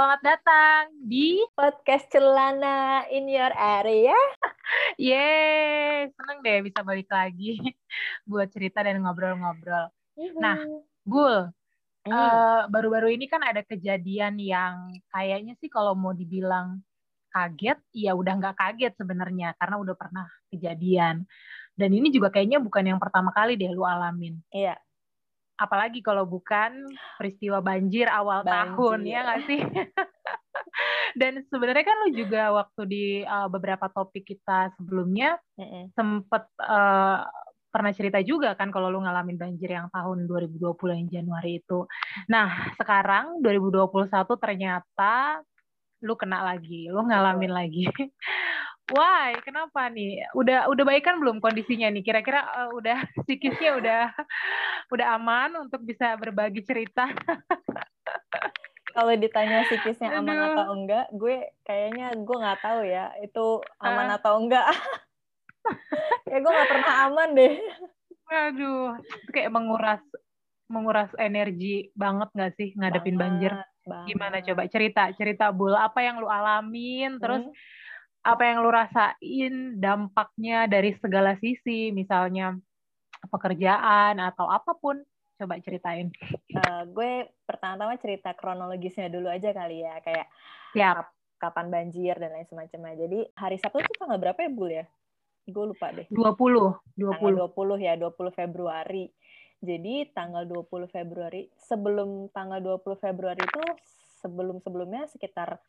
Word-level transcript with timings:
selamat 0.00 0.24
datang 0.24 0.96
di 0.96 1.44
podcast 1.52 2.08
Celana 2.08 3.04
in 3.12 3.28
your 3.28 3.52
area. 3.52 4.16
Yeay, 4.96 6.08
seneng 6.08 6.40
deh 6.40 6.64
bisa 6.64 6.80
balik 6.80 7.04
lagi 7.12 7.60
buat 8.24 8.48
cerita 8.48 8.80
dan 8.80 9.04
ngobrol-ngobrol. 9.04 9.92
Nah, 10.40 10.56
Gul, 11.04 11.52
Hmm. 12.08 12.16
eh, 12.16 12.62
baru-baru 12.72 13.12
ini 13.12 13.28
kan 13.28 13.44
ada 13.44 13.60
kejadian 13.60 14.40
yang 14.40 14.88
kayaknya 15.12 15.52
sih 15.60 15.68
kalau 15.68 15.92
mau 15.92 16.16
dibilang 16.16 16.80
kaget, 17.28 17.76
ya 17.92 18.16
udah 18.16 18.40
nggak 18.40 18.56
kaget 18.56 18.96
sebenarnya 18.96 19.52
karena 19.60 19.84
udah 19.84 20.00
pernah 20.00 20.24
kejadian. 20.48 21.28
Dan 21.76 21.90
ini 21.92 22.08
juga 22.08 22.32
kayaknya 22.32 22.56
bukan 22.56 22.88
yang 22.88 22.96
pertama 22.96 23.36
kali 23.36 23.52
deh 23.52 23.68
lu 23.68 23.84
alamin. 23.84 24.40
Iya, 24.48 24.80
Apalagi 25.60 26.00
kalau 26.00 26.24
bukan 26.24 26.88
peristiwa 27.20 27.60
banjir 27.60 28.08
awal 28.08 28.40
Banjir. 28.40 28.72
tahun, 28.72 28.98
ya 29.04 29.20
nggak 29.28 29.42
sih? 29.44 29.60
Dan 31.20 31.44
sebenarnya 31.52 31.84
kan 31.84 31.96
lu 32.06 32.08
juga 32.16 32.42
waktu 32.56 32.82
di 32.88 33.06
uh, 33.28 33.46
beberapa 33.52 33.92
topik 33.92 34.24
kita 34.24 34.72
sebelumnya 34.80 35.36
Mm-mm. 35.60 35.92
sempet 35.92 36.48
uh, 36.64 37.28
pernah 37.70 37.92
cerita 37.94 38.18
juga 38.24 38.58
kan 38.58 38.74
kalau 38.74 38.90
lu 38.90 38.98
ngalamin 38.98 39.38
banjir 39.38 39.70
yang 39.78 39.86
tahun 39.94 40.26
2020 40.26 40.74
yang 40.90 41.08
Januari 41.08 41.62
itu. 41.62 41.86
Nah, 42.26 42.74
sekarang 42.74 43.38
2021 43.46 44.10
ternyata 44.42 45.38
lu 46.02 46.18
kena 46.18 46.42
lagi, 46.42 46.90
lu 46.90 47.04
ngalamin 47.06 47.52
lagi. 47.52 47.86
Why? 48.90 49.38
Kenapa 49.40 49.86
nih? 49.86 50.26
Udah 50.34 50.66
udah 50.66 50.84
baikan 50.84 51.18
belum 51.18 51.38
kondisinya 51.38 51.86
nih? 51.88 52.02
Kira-kira 52.02 52.42
uh, 52.42 52.70
udah 52.74 52.98
psikisnya 53.24 53.78
udah 53.78 54.02
udah 54.90 55.06
aman 55.14 55.50
untuk 55.62 55.82
bisa 55.82 56.18
berbagi 56.18 56.62
cerita? 56.62 57.06
Kalau 58.90 59.14
ditanya 59.14 59.62
psikisnya 59.64 60.10
aman 60.12 60.34
Aduh. 60.34 60.50
atau 60.50 60.66
enggak, 60.74 61.06
gue 61.14 61.36
kayaknya 61.62 62.10
gue 62.12 62.36
nggak 62.36 62.58
tahu 62.58 62.80
ya 62.82 63.14
itu 63.22 63.46
aman 63.78 64.10
Ah. 64.10 64.16
atau 64.18 64.32
enggak. 64.36 64.66
ya 66.30 66.36
gue 66.36 66.50
nggak 66.50 66.70
pernah 66.70 66.94
aman 67.06 67.28
deh. 67.32 67.54
Aduh, 68.30 68.98
itu 68.98 69.30
kayak 69.30 69.50
menguras 69.50 70.02
menguras 70.66 71.10
energi 71.18 71.90
banget 71.94 72.30
nggak 72.30 72.52
sih 72.54 72.74
ngadepin 72.74 73.14
banjir? 73.14 73.54
Banget, 73.86 74.06
Gimana 74.06 74.36
banget. 74.38 74.46
coba 74.50 74.62
cerita 74.66 75.02
cerita 75.14 75.46
bul 75.50 75.74
apa 75.74 76.02
yang 76.02 76.18
lu 76.18 76.26
alamin 76.26 77.18
terus 77.18 77.46
Hmm. 77.46 77.54
Apa 78.20 78.42
yang 78.44 78.60
lu 78.60 78.68
rasain 78.68 79.80
dampaknya 79.80 80.68
dari 80.68 80.92
segala 81.00 81.36
sisi 81.40 81.88
misalnya 81.88 82.52
pekerjaan 83.28 84.20
atau 84.20 84.48
apa 84.48 84.76
pun 84.76 85.00
coba 85.40 85.56
ceritain. 85.64 86.12
Eh, 86.52 86.82
gue 86.92 87.32
pertama-tama 87.48 87.96
cerita 87.96 88.36
kronologisnya 88.36 89.08
dulu 89.08 89.32
aja 89.32 89.56
kali 89.56 89.80
ya, 89.80 89.96
kayak 90.04 90.28
Siap. 90.76 91.08
kapan 91.40 91.72
banjir 91.72 92.12
dan 92.20 92.36
lain 92.36 92.44
semacamnya. 92.44 93.08
Jadi 93.08 93.18
hari 93.40 93.56
Sabtu 93.56 93.80
itu 93.80 93.96
tanggal 93.96 94.20
berapa 94.20 94.36
ya, 94.36 94.50
Bul 94.52 94.70
ya? 94.70 94.84
Gue 95.48 95.64
lupa 95.72 95.88
deh. 95.96 96.04
20 96.12 96.76
tanggal 97.08 97.48
20. 97.48 97.80
20 97.80 97.86
ya, 97.88 97.92
20 97.96 98.36
Februari. 98.36 99.08
Jadi 99.60 100.08
tanggal 100.12 100.44
20 100.44 100.88
Februari, 100.88 101.48
sebelum 101.56 102.28
tanggal 102.32 102.60
20 102.60 102.96
Februari 103.00 103.40
itu 103.40 103.64
sebelum-sebelumnya 104.20 105.08
sekitar 105.08 105.60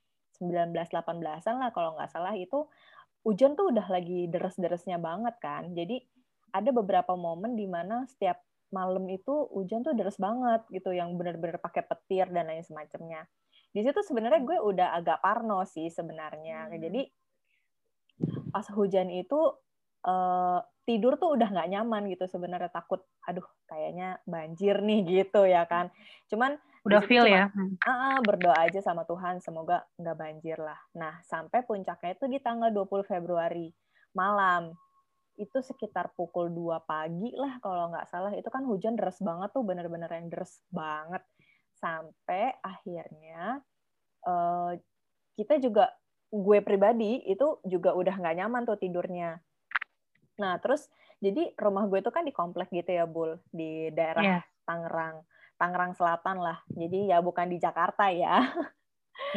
19-18an 0.41 1.55
lah 1.61 1.69
kalau 1.69 1.93
nggak 1.95 2.09
salah 2.09 2.33
itu 2.33 2.65
hujan 3.21 3.53
tuh 3.53 3.69
udah 3.69 3.85
lagi 3.87 4.25
deres-deresnya 4.27 4.97
banget 4.97 5.37
kan. 5.37 5.69
Jadi 5.77 6.01
ada 6.51 6.69
beberapa 6.73 7.13
momen 7.13 7.53
di 7.53 7.69
mana 7.69 8.03
setiap 8.09 8.41
malam 8.73 9.05
itu 9.11 9.47
hujan 9.53 9.85
tuh 9.85 9.93
deres 9.93 10.17
banget 10.17 10.65
gitu 10.73 10.95
yang 10.95 11.13
benar-benar 11.15 11.61
pakai 11.61 11.85
petir 11.85 12.27
dan 12.33 12.49
lain 12.49 12.65
semacamnya. 12.65 13.29
Di 13.71 13.85
situ 13.85 14.01
sebenarnya 14.01 14.41
gue 14.43 14.57
udah 14.57 14.97
agak 14.97 15.21
parno 15.21 15.63
sih 15.63 15.87
sebenarnya. 15.87 16.67
Hmm. 16.67 16.79
Jadi 16.81 17.01
pas 18.51 18.67
hujan 18.73 19.07
itu 19.13 19.39
eh, 20.03 20.59
tidur 20.85 21.15
tuh 21.21 21.37
udah 21.37 21.47
nggak 21.53 21.69
nyaman 21.71 22.09
gitu 22.09 22.25
sebenarnya 22.25 22.73
takut 22.73 23.05
aduh 23.23 23.45
kayaknya 23.69 24.17
banjir 24.25 24.81
nih 24.81 25.01
gitu 25.23 25.45
ya 25.45 25.63
kan 25.69 25.93
cuman 26.27 26.57
Udah 26.81 27.01
feel 27.05 27.25
cuma, 27.29 27.37
ya. 27.37 27.45
"Ah, 27.85 28.17
berdoa 28.25 28.57
aja 28.65 28.81
sama 28.81 29.05
Tuhan 29.05 29.37
semoga 29.37 29.85
nggak 30.01 30.17
banjir 30.17 30.57
lah. 30.57 30.77
Nah 30.97 31.21
sampai 31.21 31.61
puncaknya 31.61 32.17
itu 32.17 32.25
di 32.25 32.39
tanggal 32.41 32.73
20 32.73 33.05
Februari 33.05 33.69
malam. 34.17 34.73
Itu 35.37 35.61
sekitar 35.61 36.13
pukul 36.17 36.49
2 36.53 36.81
pagi 36.85 37.33
lah 37.37 37.61
kalau 37.61 37.93
nggak 37.93 38.09
salah. 38.09 38.33
Itu 38.33 38.49
kan 38.49 38.65
hujan 38.65 38.97
deras 38.97 39.21
banget 39.21 39.53
tuh 39.53 39.61
bener-bener 39.65 40.09
yang 40.09 40.27
deras 40.33 40.61
banget. 40.73 41.21
Sampai 41.77 42.57
akhirnya 42.61 43.61
eh, 44.27 44.71
kita 45.37 45.57
juga 45.61 45.89
gue 46.33 46.59
pribadi 46.63 47.21
itu 47.27 47.59
juga 47.67 47.93
udah 47.97 48.15
nggak 48.21 48.35
nyaman 48.41 48.63
tuh 48.65 48.77
tidurnya. 48.81 49.41
Nah 50.41 50.57
terus 50.63 50.89
jadi 51.21 51.53
rumah 51.59 51.85
gue 51.89 52.01
itu 52.01 52.11
kan 52.13 52.25
di 52.25 52.33
komplek 52.33 52.69
gitu 52.73 52.89
ya 52.93 53.05
bul 53.05 53.37
di 53.53 53.89
daerah 53.93 54.23
Iya. 54.25 54.39
Tangerang 54.65 55.25
Tangerang 55.61 55.93
Selatan 55.93 56.41
lah 56.41 56.57
jadi 56.73 57.13
ya 57.13 57.17
bukan 57.21 57.45
di 57.53 57.61
Jakarta 57.61 58.09
ya 58.09 58.41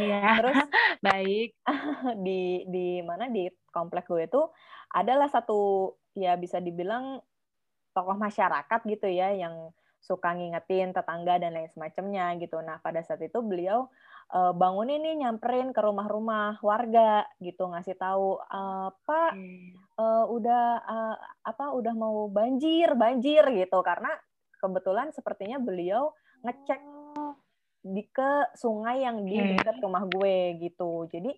Iya. 0.00 0.40
terus 0.40 0.56
Baik. 1.04 1.54
di 2.26 2.64
di 2.66 2.86
mana 3.04 3.28
di 3.30 3.46
komplek 3.70 4.08
gue 4.08 4.26
itu 4.26 4.42
adalah 4.94 5.28
satu 5.28 5.92
ya 6.14 6.34
bisa 6.38 6.62
dibilang 6.62 7.18
tokoh 7.94 8.16
masyarakat 8.18 8.80
gitu 8.86 9.06
ya 9.10 9.34
yang 9.34 9.70
suka 10.02 10.36
ngingetin 10.36 10.92
tetangga 10.92 11.40
dan 11.40 11.54
lain 11.56 11.70
semacamnya 11.72 12.34
gitu. 12.42 12.60
Nah 12.60 12.78
pada 12.82 13.00
saat 13.06 13.22
itu 13.24 13.38
beliau 13.40 13.88
eh, 14.34 14.52
bangunin 14.54 15.00
nih 15.02 15.26
nyamperin 15.26 15.70
ke 15.70 15.80
rumah-rumah 15.82 16.58
warga 16.62 17.24
gitu 17.42 17.70
ngasih 17.70 17.96
tahu 17.98 18.38
"Eh, 18.40 18.88
Pak 19.06 19.32
eh, 20.00 20.24
udah 20.30 20.64
eh, 20.84 21.16
apa 21.46 21.64
udah 21.74 21.94
mau 21.94 22.26
banjir 22.30 22.94
banjir 22.98 23.42
gitu 23.54 23.78
karena 23.86 24.10
kebetulan 24.64 25.12
sepertinya 25.12 25.60
beliau 25.60 26.16
ngecek 26.40 26.80
di 27.84 28.00
ke 28.08 28.56
sungai 28.56 29.04
yang 29.04 29.20
di 29.28 29.36
Oke. 29.36 29.60
dekat 29.60 29.76
rumah 29.84 30.08
gue 30.08 30.36
gitu. 30.56 31.04
Jadi 31.12 31.36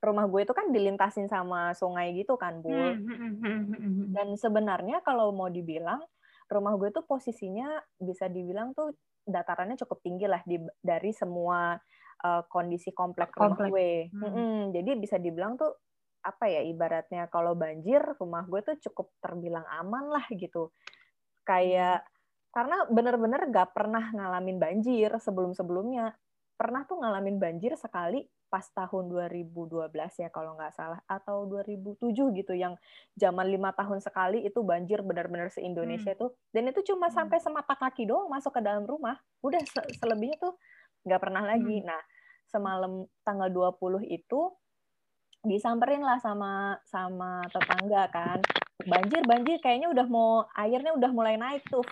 rumah 0.00 0.30
gue 0.30 0.46
itu 0.46 0.54
kan 0.54 0.70
dilintasin 0.70 1.26
sama 1.26 1.74
sungai 1.74 2.14
gitu 2.14 2.38
kan, 2.38 2.62
Bu. 2.62 2.70
Hmm, 2.70 2.94
hmm, 3.02 3.16
hmm, 3.18 3.34
hmm, 3.42 3.62
hmm, 3.66 3.74
hmm. 3.74 4.06
Dan 4.14 4.28
sebenarnya 4.38 5.02
kalau 5.02 5.34
mau 5.34 5.50
dibilang 5.50 5.98
rumah 6.46 6.78
gue 6.78 6.94
tuh 6.94 7.02
posisinya 7.02 7.78
bisa 7.98 8.30
dibilang 8.30 8.70
tuh 8.70 8.94
datarannya 9.26 9.78
cukup 9.82 9.98
tinggi 10.02 10.26
lah 10.30 10.42
di, 10.46 10.62
dari 10.78 11.10
semua 11.10 11.74
eh, 12.22 12.42
kondisi 12.46 12.94
komplek 12.94 13.34
rumah 13.34 13.58
Komplek. 13.58 13.70
gue. 13.74 13.90
Hmm. 14.14 14.22
Mm-mm. 14.22 14.56
Jadi 14.70 14.90
bisa 14.94 15.18
dibilang 15.18 15.58
tuh 15.58 15.74
apa 16.20 16.52
ya 16.52 16.60
ibaratnya 16.60 17.32
kalau 17.32 17.56
banjir 17.56 18.00
rumah 18.20 18.44
gue 18.44 18.60
tuh 18.62 18.76
cukup 18.88 19.10
terbilang 19.18 19.66
aman 19.74 20.06
lah 20.06 20.26
gitu. 20.32 20.70
Kayak 21.42 22.06
karena 22.50 22.82
bener-bener 22.90 23.46
gak 23.50 23.70
pernah 23.74 24.10
ngalamin 24.10 24.58
banjir 24.58 25.10
sebelum-sebelumnya. 25.22 26.18
Pernah 26.58 26.84
tuh 26.84 27.00
ngalamin 27.00 27.40
banjir 27.40 27.72
sekali 27.78 28.26
pas 28.50 28.66
tahun 28.74 29.06
2012 29.08 29.94
ya 30.18 30.28
kalau 30.28 30.58
nggak 30.58 30.74
salah. 30.74 31.00
Atau 31.06 31.46
2007 31.46 32.12
gitu 32.36 32.52
yang 32.52 32.74
zaman 33.16 33.46
lima 33.48 33.70
tahun 33.72 34.02
sekali 34.02 34.42
itu 34.44 34.60
banjir 34.60 35.00
benar-benar 35.00 35.48
se 35.48 35.62
Indonesia 35.62 36.12
tuh. 36.18 36.34
Dan 36.50 36.68
itu 36.68 36.82
cuma 36.92 37.08
Hmm. 37.08 37.24
sampai 37.24 37.38
semata 37.40 37.78
kaki 37.78 38.04
doang 38.04 38.28
masuk 38.28 38.58
ke 38.58 38.60
dalam 38.60 38.84
rumah. 38.84 39.16
Udah 39.40 39.62
se- 39.64 39.94
selebihnya 39.96 40.36
tuh 40.42 40.58
nggak 41.06 41.20
pernah 41.22 41.46
lagi. 41.46 41.80
Hmm. 41.80 41.88
nah 41.94 42.02
semalam 42.50 43.06
tanggal 43.22 43.46
20 43.48 44.02
itu 44.10 44.50
disamperin 45.40 46.02
lah 46.02 46.18
sama 46.20 46.76
sama 46.84 47.40
tetangga 47.48 48.10
kan. 48.10 48.38
Banjir 48.84 49.22
banjir 49.24 49.56
kayaknya 49.62 49.88
udah 49.88 50.06
mau 50.10 50.44
airnya 50.58 50.92
udah 50.92 51.10
mulai 51.14 51.38
naik 51.38 51.64
tuh 51.70 51.86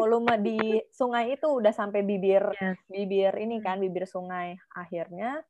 volume 0.00 0.34
di 0.40 0.58
sungai 0.90 1.34
itu 1.34 1.46
udah 1.46 1.70
sampai 1.70 2.00
bibir 2.00 2.42
Yes. 2.54 2.80
bibir 2.86 3.32
ini 3.36 3.56
Hmm. 3.56 3.64
kan 3.64 3.76
bibir 3.78 4.04
sungai. 4.04 4.56
Akhirnya 4.72 5.44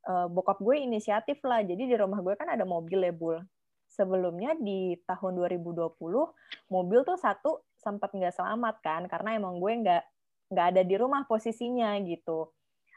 eh, 0.00 0.26
bokap 0.26 0.56
gue 0.58 0.78
inisiatif 0.78 1.42
lah. 1.42 1.60
Jadi 1.60 1.84
di 1.84 1.92
rumah 1.92 2.18
gue 2.18 2.32
kan 2.32 2.46
ada 2.46 2.62
mobil 2.62 2.96
ya 2.98 3.12
bul. 3.12 3.42
Sebelumnya 3.84 4.54
di 4.54 4.96
tahun 5.02 5.36
2020 5.36 6.32
mobil 6.68 7.00
tuh 7.02 7.16
satu 7.16 7.60
sempat 7.74 8.10
nggak 8.10 8.32
selamat 8.32 8.74
kan 8.78 9.02
karena 9.04 9.34
emang 9.34 9.58
gue 9.58 9.72
nggak 9.76 10.02
nggak 10.48 10.66
ada 10.72 10.82
di 10.82 10.94
rumah 10.94 11.24
posisinya 11.24 11.92
gitu. 12.00 12.48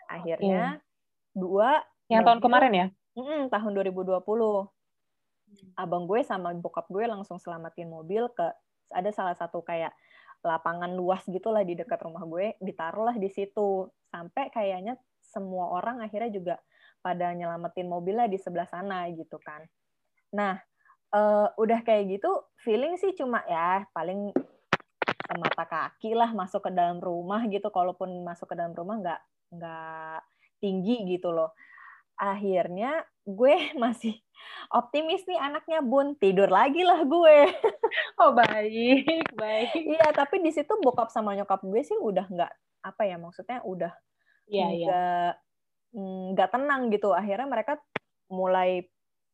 Akhirnya 0.08 0.80
dua 1.32 1.84
Yang 2.08 2.22
tahun 2.22 2.32
mobil- 2.34 2.46
kemarin 2.46 2.72
ya? 2.74 2.88
Mm-mm, 3.12 3.42
tahun 3.50 3.72
2020 3.74 4.72
abang 5.76 6.08
gue 6.08 6.24
sama 6.24 6.52
bokap 6.54 6.88
gue 6.88 7.04
langsung 7.04 7.36
selamatin 7.36 7.88
mobil 7.88 8.32
ke 8.32 8.48
ada 8.90 9.12
salah 9.12 9.36
satu 9.36 9.60
kayak 9.62 9.92
lapangan 10.42 10.92
luas 10.94 11.22
gitulah 11.30 11.62
di 11.62 11.78
dekat 11.78 12.02
rumah 12.02 12.26
gue 12.26 12.58
ditaruhlah 12.60 13.16
di 13.18 13.30
situ. 13.30 13.90
Sampai 14.10 14.50
kayaknya 14.52 14.98
semua 15.22 15.72
orang 15.72 16.04
akhirnya 16.04 16.32
juga 16.34 16.56
pada 17.02 17.34
nyelamatin 17.34 17.88
mobilnya 17.90 18.28
di 18.30 18.38
sebelah 18.38 18.68
sana 18.70 19.08
gitu 19.14 19.38
kan. 19.42 19.64
Nah 20.36 20.60
eh, 21.14 21.48
udah 21.56 21.80
kayak 21.86 22.20
gitu 22.20 22.32
feeling 22.62 22.98
sih 22.98 23.14
cuma 23.18 23.42
ya 23.46 23.86
paling 23.94 24.34
mata 25.32 25.64
kaki 25.64 26.12
lah 26.12 26.36
masuk 26.36 26.68
ke 26.68 26.72
dalam 26.74 27.00
rumah 27.00 27.46
gitu. 27.48 27.70
Kalaupun 27.72 28.26
masuk 28.26 28.52
ke 28.52 28.56
dalam 28.58 28.76
rumah 28.76 29.00
nggak 29.00 29.22
nggak 29.56 30.20
tinggi 30.60 31.18
gitu 31.18 31.32
loh. 31.32 31.56
Akhirnya 32.20 33.02
gue 33.26 33.56
masih 33.84 34.18
optimis 34.74 35.24
nih 35.30 35.40
anaknya 35.40 35.80
bun. 35.86 36.18
Tidur 36.18 36.50
lagi 36.50 36.82
lah 36.86 37.04
gue. 37.06 37.38
Oh 38.22 38.32
baik 38.32 39.34
baik. 39.36 39.74
Iya 39.74 40.14
tapi 40.14 40.40
di 40.40 40.54
situ 40.54 40.72
bokap 40.80 41.10
sama 41.12 41.34
nyokap 41.36 41.60
gue 41.66 41.82
sih 41.82 41.98
udah 41.98 42.24
nggak 42.30 42.52
apa 42.86 43.02
ya 43.04 43.18
maksudnya 43.20 43.60
udah 43.66 43.92
Iya, 44.52 44.68
iya. 44.72 44.86
nggak 44.88 45.32
nggak 46.36 46.50
tenang 46.54 46.82
gitu. 46.94 47.12
Akhirnya 47.12 47.48
mereka 47.48 47.80
mulai 48.32 48.88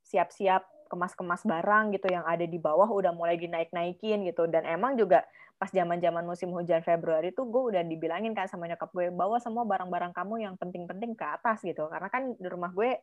siap-siap 0.07 0.65
kemas-kemas 0.87 1.43
barang 1.43 1.91
gitu 1.99 2.07
yang 2.07 2.23
ada 2.23 2.47
di 2.47 2.55
bawah 2.57 2.87
udah 2.87 3.11
mulai 3.11 3.35
dinaik-naikin 3.35 4.23
gitu. 4.25 4.47
Dan 4.47 4.63
emang 4.63 4.95
juga 4.95 5.25
pas 5.57 5.69
zaman-zaman 5.73 6.21
musim 6.23 6.53
hujan 6.53 6.85
Februari 6.85 7.33
tuh 7.33 7.49
gue 7.49 7.73
udah 7.73 7.81
dibilangin 7.81 8.37
kan 8.37 8.45
sama 8.45 8.69
nyokap 8.69 8.93
gue 8.93 9.09
bawa 9.09 9.41
semua 9.41 9.65
barang-barang 9.65 10.13
kamu 10.13 10.47
yang 10.47 10.55
penting-penting 10.55 11.17
ke 11.17 11.25
atas 11.25 11.61
gitu. 11.65 11.89
Karena 11.89 12.07
kan 12.13 12.37
di 12.37 12.47
rumah 12.47 12.71
gue 12.71 12.93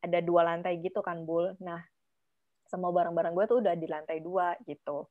ada 0.00 0.18
dua 0.24 0.42
lantai 0.46 0.80
gitu 0.82 1.04
kan 1.04 1.22
bul. 1.22 1.54
Nah 1.62 1.82
semua 2.68 2.90
barang-barang 2.90 3.32
gue 3.36 3.44
tuh 3.46 3.58
udah 3.62 3.74
di 3.78 3.86
lantai 3.86 4.18
dua 4.18 4.56
gitu. 4.66 5.06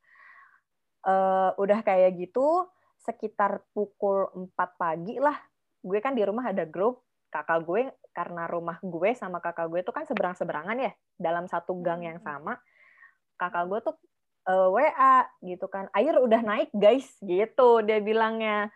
Uh, 1.04 1.52
udah 1.60 1.84
kayak 1.84 2.16
gitu 2.16 2.64
sekitar 3.04 3.60
pukul 3.76 4.32
4 4.32 4.56
pagi 4.80 5.20
lah 5.20 5.36
gue 5.84 6.00
kan 6.00 6.16
di 6.16 6.24
rumah 6.24 6.50
ada 6.50 6.64
grup. 6.64 7.04
Kakak 7.34 7.66
gue 7.66 7.90
karena 8.14 8.46
rumah 8.46 8.78
gue 8.78 9.10
sama 9.18 9.42
kakak 9.42 9.66
gue 9.74 9.82
tuh 9.82 9.90
kan 9.90 10.06
seberang-seberangan 10.06 10.78
ya 10.78 10.94
dalam 11.18 11.50
satu 11.50 11.74
gang 11.82 12.06
yang 12.06 12.22
hmm. 12.22 12.26
sama. 12.26 12.62
Kakak 13.42 13.66
gue 13.68 13.80
tuh 13.84 13.96
uh, 14.48 14.70
eh, 14.70 14.70
WA 14.70 15.16
gitu 15.42 15.66
kan. 15.68 15.90
Air 15.98 16.22
udah 16.22 16.42
naik 16.46 16.70
guys 16.72 17.10
gitu 17.26 17.82
dia 17.82 18.00
bilangnya. 18.00 18.70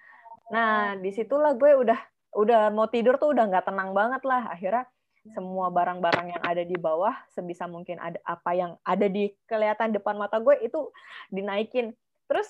Nah 0.50 0.98
di 0.98 1.14
situlah 1.14 1.54
gue 1.54 1.72
udah 1.86 2.00
udah 2.34 2.74
mau 2.74 2.90
tidur 2.90 3.22
tuh 3.22 3.32
udah 3.32 3.46
nggak 3.46 3.70
tenang 3.70 3.94
banget 3.94 4.26
lah. 4.26 4.50
Akhirnya 4.50 4.90
semua 5.34 5.68
barang-barang 5.74 6.38
yang 6.38 6.44
ada 6.44 6.64
di 6.64 6.78
bawah 6.78 7.16
sebisa 7.32 7.66
mungkin 7.66 8.00
ada 8.00 8.20
apa 8.24 8.52
yang 8.54 8.72
ada 8.84 9.08
di 9.08 9.32
kelihatan 9.48 9.96
depan 9.96 10.16
mata 10.16 10.38
gue 10.40 10.56
itu 10.64 10.92
dinaikin. 11.32 11.96
Terus 12.28 12.48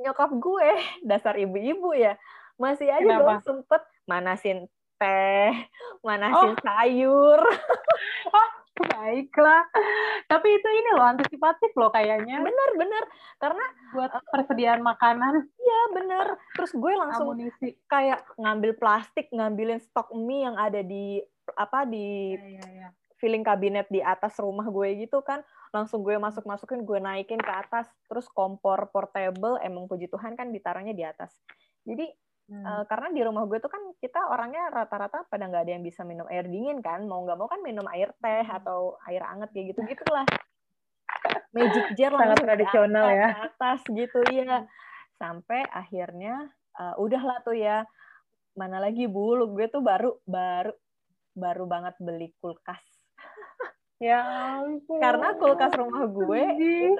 nyokap 0.00 0.30
gue 0.36 0.68
dasar 1.10 1.36
ibu-ibu 1.36 1.92
ya 1.96 2.16
masih 2.60 2.92
aja 2.92 3.00
Kenapa? 3.00 3.24
dong 3.24 3.40
sempet 3.40 3.82
manasin 4.04 4.68
teh 5.00 5.52
manasin 6.04 6.52
oh. 6.52 6.60
sayur. 6.60 7.40
Oh 8.30 8.50
baiklah. 8.80 9.64
Tapi 10.24 10.48
itu 10.56 10.68
ini 10.68 10.90
loh 10.96 11.04
antisipatif 11.04 11.70
loh 11.76 11.92
kayaknya. 11.92 12.40
Bener 12.40 12.70
bener. 12.76 13.04
Karena 13.36 13.64
buat 13.92 14.10
persediaan 14.30 14.80
makanan. 14.80 15.44
iya 15.60 15.80
bener. 15.92 16.26
Terus 16.56 16.72
gue 16.76 16.92
langsung 16.96 17.34
Amunisi. 17.34 17.76
kayak 17.88 18.24
ngambil 18.40 18.76
plastik 18.80 19.28
ngambilin 19.32 19.80
stok 19.80 20.12
mie 20.16 20.48
yang 20.48 20.56
ada 20.56 20.80
di 20.80 21.20
apa 21.56 21.86
di 21.86 22.34
ya, 22.36 22.60
ya, 22.60 22.66
ya. 22.68 22.88
filling 23.20 23.44
kabinet 23.44 23.86
di 23.92 24.00
atas 24.00 24.36
rumah 24.40 24.66
gue 24.68 25.06
gitu 25.06 25.20
kan. 25.22 25.44
Langsung 25.70 26.02
gue 26.02 26.16
masuk 26.16 26.44
masukin 26.48 26.82
gue 26.82 26.98
naikin 26.98 27.38
ke 27.40 27.52
atas. 27.52 27.86
Terus 28.10 28.26
kompor 28.32 28.88
portable 28.90 29.60
emang 29.62 29.86
puji 29.86 30.10
Tuhan 30.10 30.34
kan 30.34 30.50
ditaruhnya 30.50 30.96
di 30.96 31.04
atas. 31.04 31.34
Jadi 31.84 32.08
hmm. 32.50 32.64
uh, 32.64 32.84
karena 32.88 33.08
di 33.14 33.20
rumah 33.22 33.44
gue 33.46 33.58
tuh 33.62 33.70
kan 33.70 33.82
kita 34.00 34.20
orangnya 34.30 34.68
rata-rata 34.72 35.24
pada 35.28 35.46
nggak 35.46 35.62
ada 35.68 35.72
yang 35.78 35.84
bisa 35.84 36.02
minum 36.02 36.26
air 36.28 36.46
dingin 36.48 36.80
kan. 36.80 37.04
Mau 37.04 37.22
nggak 37.22 37.38
mau 37.38 37.48
kan 37.48 37.60
minum 37.62 37.86
air 37.92 38.10
teh 38.18 38.44
hmm. 38.44 38.58
atau 38.62 38.96
air 39.06 39.22
anget 39.26 39.50
kayak 39.52 39.76
gitu 39.76 39.80
gitulah 39.84 40.26
magic 41.56 41.86
jar 41.98 42.14
sangat 42.14 42.38
tradisional 42.46 43.10
ya. 43.10 43.50
atas 43.50 43.82
gitu 43.90 44.22
ya 44.30 44.64
sampai 45.20 45.66
akhirnya 45.68 46.48
uh, 46.80 46.96
udahlah 46.96 47.44
tuh 47.44 47.54
ya. 47.54 47.84
Mana 48.56 48.82
lagi 48.82 49.06
bu? 49.06 49.36
Gue 49.52 49.68
tuh 49.70 49.84
baru 49.84 50.16
baru 50.24 50.74
baru 51.40 51.64
banget 51.64 51.96
beli 51.98 52.30
kulkas. 52.38 52.80
Ya 54.00 54.24
ampun. 54.56 54.96
Karena 54.96 55.36
kulkas 55.36 55.76
rumah 55.76 56.08
gue 56.08 56.42
itu, 56.56 56.96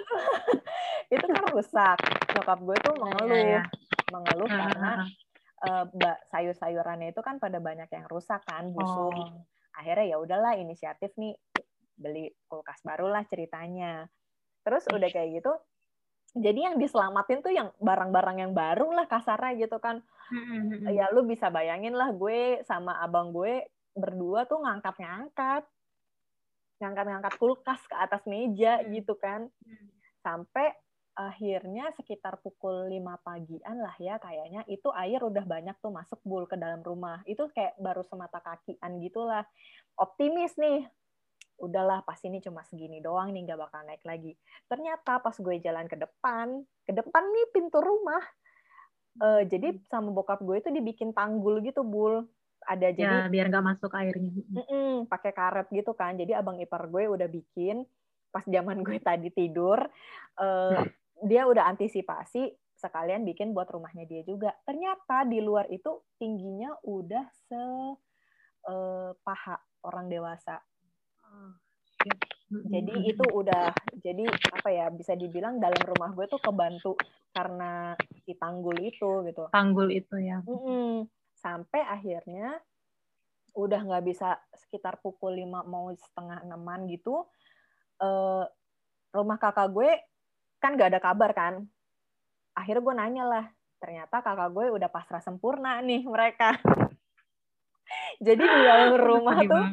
itu 1.16 1.24
kan 1.32 1.44
rusak. 1.48 1.96
Nyokap 2.36 2.60
gue 2.60 2.76
tuh 2.76 2.94
mengeluh, 3.00 3.40
ya, 3.40 3.48
ya. 3.56 3.62
mengeluh 4.12 4.44
uh, 4.44 4.52
karena 4.52 4.92
uh, 5.64 5.88
sayur-sayurannya 6.28 7.16
itu 7.16 7.24
kan 7.24 7.40
pada 7.40 7.56
banyak 7.56 7.88
yang 7.88 8.04
rusak 8.04 8.44
kan, 8.44 8.68
busuk. 8.76 9.16
Oh. 9.16 9.48
Akhirnya 9.80 10.12
ya 10.12 10.16
udahlah 10.20 10.60
inisiatif 10.60 11.16
nih 11.16 11.32
beli 11.96 12.36
kulkas 12.44 12.84
baru 12.84 13.08
lah 13.08 13.24
ceritanya. 13.24 14.04
Terus 14.60 14.84
udah 14.92 15.08
kayak 15.08 15.40
gitu, 15.40 15.56
jadi 16.36 16.70
yang 16.70 16.76
diselamatin 16.78 17.42
tuh 17.42 17.50
yang 17.50 17.74
barang-barang 17.82 18.38
yang 18.38 18.52
baru 18.54 18.94
lah 18.94 19.10
kasarnya 19.10 19.66
gitu 19.66 19.82
kan. 19.82 19.98
Ya 20.86 21.10
lu 21.10 21.26
bisa 21.26 21.50
bayangin 21.50 21.98
lah 21.98 22.14
gue 22.14 22.62
sama 22.62 23.02
abang 23.02 23.34
gue 23.34 23.66
berdua 23.94 24.46
tuh 24.46 24.62
ngangkat-ngangkat. 24.62 25.64
Ngangkat-ngangkat 26.80 27.34
kulkas 27.36 27.80
ke 27.84 27.96
atas 27.96 28.22
meja 28.24 28.80
hmm. 28.80 28.88
gitu 28.96 29.14
kan. 29.18 29.48
Hmm. 29.64 29.88
sampai 30.20 30.68
akhirnya 31.16 31.92
sekitar 31.96 32.40
pukul 32.40 32.88
5 32.88 33.00
pagian 33.20 33.76
lah 33.76 33.92
ya 34.00 34.16
kayaknya 34.16 34.64
itu 34.68 34.88
air 34.96 35.20
udah 35.20 35.44
banyak 35.44 35.76
tuh 35.80 35.92
masuk 35.92 36.20
bul 36.24 36.48
ke 36.48 36.56
dalam 36.56 36.80
rumah. 36.80 37.20
Itu 37.28 37.52
kayak 37.52 37.76
baru 37.76 38.04
semata 38.08 38.40
kakian 38.40 39.00
gitulah. 39.04 39.44
Optimis 40.00 40.56
nih 40.56 40.86
udahlah 41.60 42.00
pas 42.08 42.16
ini 42.24 42.40
cuma 42.40 42.64
segini 42.64 43.04
doang 43.04 43.36
nih 43.36 43.44
nggak 43.44 43.60
bakal 43.60 43.84
naik 43.84 44.00
lagi. 44.08 44.32
Ternyata 44.64 45.20
pas 45.20 45.36
gue 45.36 45.56
jalan 45.60 45.84
ke 45.84 45.96
depan 46.00 46.64
ke 46.88 46.92
depan 46.96 47.22
nih 47.28 47.46
pintu 47.52 47.78
rumah. 47.84 48.24
Uh, 49.20 49.42
jadi 49.44 49.74
hmm. 49.76 49.84
sama 49.90 50.14
bokap 50.14 50.40
gue 50.40 50.62
itu 50.62 50.70
dibikin 50.72 51.12
tanggul 51.12 51.60
gitu 51.60 51.82
bul 51.82 52.24
ada 52.66 52.88
ya, 52.92 52.94
jadi 52.94 53.16
biar 53.32 53.46
nggak 53.48 53.66
masuk 53.66 53.92
airnya 53.96 54.30
pakai 55.08 55.32
karet 55.32 55.68
gitu 55.72 55.92
kan. 55.96 56.16
Jadi 56.16 56.36
abang 56.36 56.60
ipar 56.60 56.86
gue 56.86 57.08
udah 57.08 57.28
bikin 57.28 57.84
pas 58.30 58.46
zaman 58.46 58.86
gue 58.86 59.02
tadi 59.02 59.26
tidur 59.34 59.82
uh, 60.38 60.78
dia 61.26 61.50
udah 61.50 61.66
antisipasi 61.66 62.54
sekalian 62.78 63.26
bikin 63.26 63.52
buat 63.52 63.68
rumahnya 63.68 64.06
dia 64.08 64.22
juga. 64.24 64.54
Ternyata 64.64 65.28
di 65.28 65.40
luar 65.42 65.68
itu 65.68 66.00
tingginya 66.16 66.72
udah 66.86 67.26
se 67.28 67.62
uh, 68.70 69.10
paha 69.20 69.56
orang 69.84 70.08
dewasa. 70.08 70.56
Oh, 71.26 71.52
jadi 72.50 72.94
itu 73.04 73.24
udah 73.30 73.70
jadi 74.00 74.24
apa 74.26 74.68
ya 74.72 74.86
bisa 74.88 75.12
dibilang 75.14 75.60
dalam 75.60 75.80
rumah 75.84 76.10
gue 76.16 76.26
tuh 76.26 76.40
kebantu 76.40 76.96
karena 77.36 77.94
si 78.24 78.32
tanggul 78.34 78.78
itu 78.80 79.28
gitu. 79.28 79.48
Tanggul 79.52 79.92
itu 79.92 80.16
ya. 80.16 80.40
Mm 80.44 80.60
-mm 80.60 81.19
sampai 81.40 81.80
akhirnya 81.82 82.60
udah 83.56 83.80
nggak 83.82 84.04
bisa 84.06 84.38
sekitar 84.54 85.02
pukul 85.02 85.34
lima 85.34 85.66
mau 85.66 85.90
setengah 85.90 86.46
enaman 86.46 86.86
gitu 86.86 87.26
uh, 88.00 88.44
rumah 89.10 89.38
kakak 89.42 89.68
gue 89.74 89.90
kan 90.60 90.76
nggak 90.76 90.90
ada 90.96 91.00
kabar 91.00 91.30
kan. 91.32 91.54
Akhirnya 92.52 92.82
gue 92.84 92.94
nanya 92.94 93.24
lah 93.24 93.44
ternyata 93.80 94.20
kakak 94.20 94.52
gue 94.52 94.66
udah 94.76 94.88
pasrah 94.92 95.22
sempurna 95.24 95.80
nih 95.80 96.04
mereka. 96.04 96.56
Jadi 98.26 98.42
di 98.44 98.60
dalam 98.64 98.94
rumah 99.08 99.38
tuh 99.44 99.66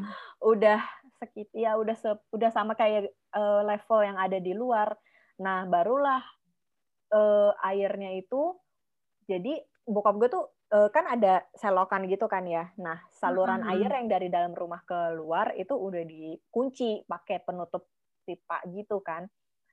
udah 0.56 0.80
sekit 1.18 1.50
ya 1.54 1.76
udah 1.76 1.98
se, 1.98 2.14
udah 2.30 2.50
sama 2.54 2.78
kayak 2.78 3.10
uh, 3.34 3.66
level 3.66 4.00
yang 4.06 4.18
ada 4.18 4.38
di 4.40 4.54
luar. 4.56 4.96
Nah 5.44 5.68
barulah 5.68 6.24
uh, 7.14 7.52
airnya 7.68 8.16
itu 8.16 8.56
jadi 9.28 9.60
bokap 9.84 10.16
gue 10.24 10.30
tuh 10.32 10.46
uh, 10.74 10.90
kan 10.92 11.06
ada 11.08 11.48
selokan 11.56 12.08
gitu 12.08 12.28
kan 12.28 12.44
ya. 12.48 12.72
Nah, 12.80 13.00
saluran 13.16 13.64
mm 13.64 13.66
-hmm. 13.68 13.74
air 13.76 13.92
yang 13.92 14.08
dari 14.12 14.28
dalam 14.28 14.54
rumah 14.56 14.84
ke 14.84 15.16
luar 15.16 15.56
itu 15.56 15.74
udah 15.76 16.04
dikunci 16.04 17.08
pakai 17.08 17.44
penutup 17.44 17.88
pipa 18.28 18.64
gitu 18.72 19.00
kan. 19.00 19.28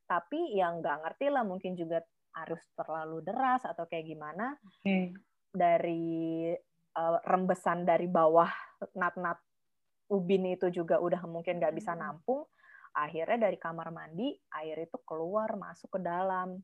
Tapi 0.07 0.55
yang 0.55 0.79
nggak 0.79 1.01
ngerti 1.03 1.27
lah 1.33 1.43
mungkin 1.43 1.75
juga 1.75 2.05
harus 2.35 2.63
terlalu 2.75 3.23
deras 3.25 3.63
atau 3.67 3.87
kayak 3.87 4.07
gimana. 4.07 4.55
Okay. 4.83 5.15
Dari 5.55 6.51
uh, 6.99 7.19
rembesan 7.27 7.87
dari 7.87 8.11
bawah 8.11 8.51
nat-nat 8.99 9.39
ubin 10.11 10.53
itu 10.53 10.69
juga 10.69 11.01
udah 11.01 11.25
mungkin 11.27 11.59
nggak 11.59 11.75
bisa 11.75 11.95
nampung. 11.95 12.47
Akhirnya 12.95 13.51
dari 13.51 13.59
kamar 13.59 13.91
mandi 13.91 14.39
air 14.55 14.87
itu 14.87 14.99
keluar 15.03 15.59
masuk 15.59 15.99
ke 15.99 16.01
dalam. 16.03 16.55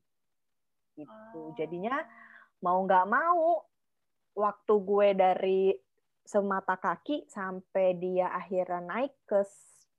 Gitu. 0.95 1.41
Jadinya 1.59 1.99
mau 2.63 2.79
nggak 2.83 3.07
mau 3.09 3.70
waktu 4.35 4.73
gue 4.81 5.07
dari 5.15 5.61
semata 6.21 6.77
kaki 6.77 7.27
sampai 7.27 7.97
dia 7.99 8.31
akhirnya 8.31 8.79
naik 8.79 9.13
ke 9.27 9.41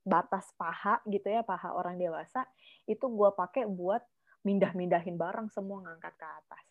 batas 0.03 0.51
paha 0.59 0.99
gitu 1.07 1.31
ya 1.31 1.45
paha 1.45 1.71
orang 1.71 1.95
dewasa 1.95 2.43
itu 2.89 3.05
gue 3.07 3.29
pakai 3.37 3.63
buat 3.69 4.03
mindah-mindahin 4.43 5.15
barang 5.15 5.47
semua 5.55 5.79
ngangkat 5.87 6.13
ke 6.19 6.27
atas. 6.27 6.65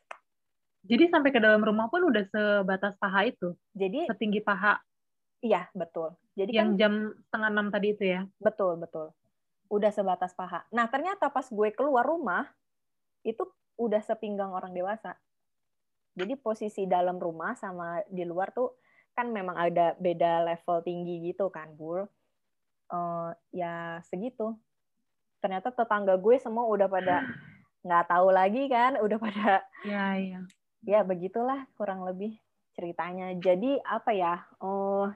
Jadi 0.82 1.04
sampai 1.08 1.30
ke 1.30 1.40
dalam 1.40 1.62
rumah 1.62 1.88
pun 1.88 2.04
udah 2.04 2.26
sebatas 2.28 2.98
paha 3.00 3.30
itu. 3.30 3.56
Jadi 3.72 4.10
setinggi 4.10 4.42
paha. 4.44 4.76
Iya 5.40 5.70
betul. 5.72 6.14
Jadi 6.36 6.52
yang 6.52 6.74
kan, 6.74 6.78
jam 6.78 6.92
setengah 7.28 7.48
enam 7.48 7.66
tadi 7.72 7.88
itu 7.96 8.04
ya. 8.04 8.20
Betul 8.38 8.76
betul. 8.82 9.14
Udah 9.72 9.90
sebatas 9.94 10.36
paha. 10.36 10.68
Nah 10.74 10.90
ternyata 10.90 11.32
pas 11.32 11.46
gue 11.48 11.68
keluar 11.72 12.04
rumah 12.04 12.44
itu 13.24 13.46
udah 13.78 14.02
sepinggang 14.04 14.52
orang 14.52 14.74
dewasa. 14.74 15.16
Jadi 16.12 16.34
posisi 16.36 16.84
dalam 16.84 17.16
rumah 17.16 17.56
sama 17.56 18.04
di 18.08 18.22
luar 18.28 18.52
tuh 18.52 18.76
kan 19.12 19.28
memang 19.28 19.56
ada 19.56 19.96
beda 19.96 20.44
level 20.44 20.80
tinggi 20.84 21.32
gitu 21.32 21.48
kan, 21.48 21.72
Bul. 21.76 22.04
Uh, 22.92 23.32
ya 23.52 24.00
segitu. 24.08 24.56
Ternyata 25.40 25.72
tetangga 25.72 26.16
gue 26.20 26.36
semua 26.36 26.68
udah 26.68 26.88
pada 26.88 27.24
nggak 27.86 28.04
tahu 28.08 28.28
lagi 28.30 28.68
kan, 28.68 29.00
udah 29.00 29.18
pada 29.18 29.64
ya 29.82 30.14
ya 30.20 30.40
ya 30.86 31.00
begitulah 31.06 31.64
kurang 31.78 32.04
lebih 32.04 32.36
ceritanya. 32.74 33.32
Jadi 33.38 33.78
apa 33.84 34.10
ya? 34.12 34.42
Oh, 34.60 35.08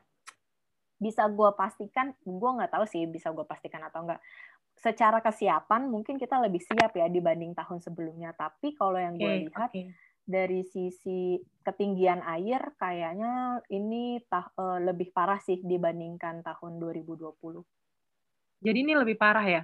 bisa 0.97 1.29
gue 1.29 1.51
pastikan, 1.53 2.17
gue 2.25 2.51
nggak 2.57 2.73
tahu 2.73 2.85
sih 2.89 3.05
bisa 3.05 3.33
gue 3.33 3.45
pastikan 3.45 3.85
atau 3.85 4.07
enggak. 4.07 4.21
Secara 4.77 5.25
kesiapan 5.25 5.89
mungkin 5.89 6.21
kita 6.21 6.37
lebih 6.37 6.61
siap 6.61 6.93
ya 6.97 7.09
dibanding 7.09 7.57
tahun 7.57 7.81
sebelumnya. 7.81 8.37
Tapi 8.37 8.77
kalau 8.77 8.97
yang 9.01 9.17
gue 9.17 9.25
okay, 9.25 9.43
lihat 9.49 9.71
okay. 9.73 9.89
Dari 10.27 10.67
sisi 10.67 11.39
ketinggian 11.63 12.21
air, 12.27 12.75
kayaknya 12.75 13.63
ini 13.71 14.19
tah, 14.27 14.51
uh, 14.59 14.83
lebih 14.83 15.15
parah 15.15 15.39
sih 15.39 15.63
dibandingkan 15.63 16.43
tahun 16.43 16.83
2020. 16.83 17.63
Jadi 18.61 18.79
ini 18.83 18.93
lebih 18.99 19.15
parah 19.15 19.47
ya? 19.47 19.63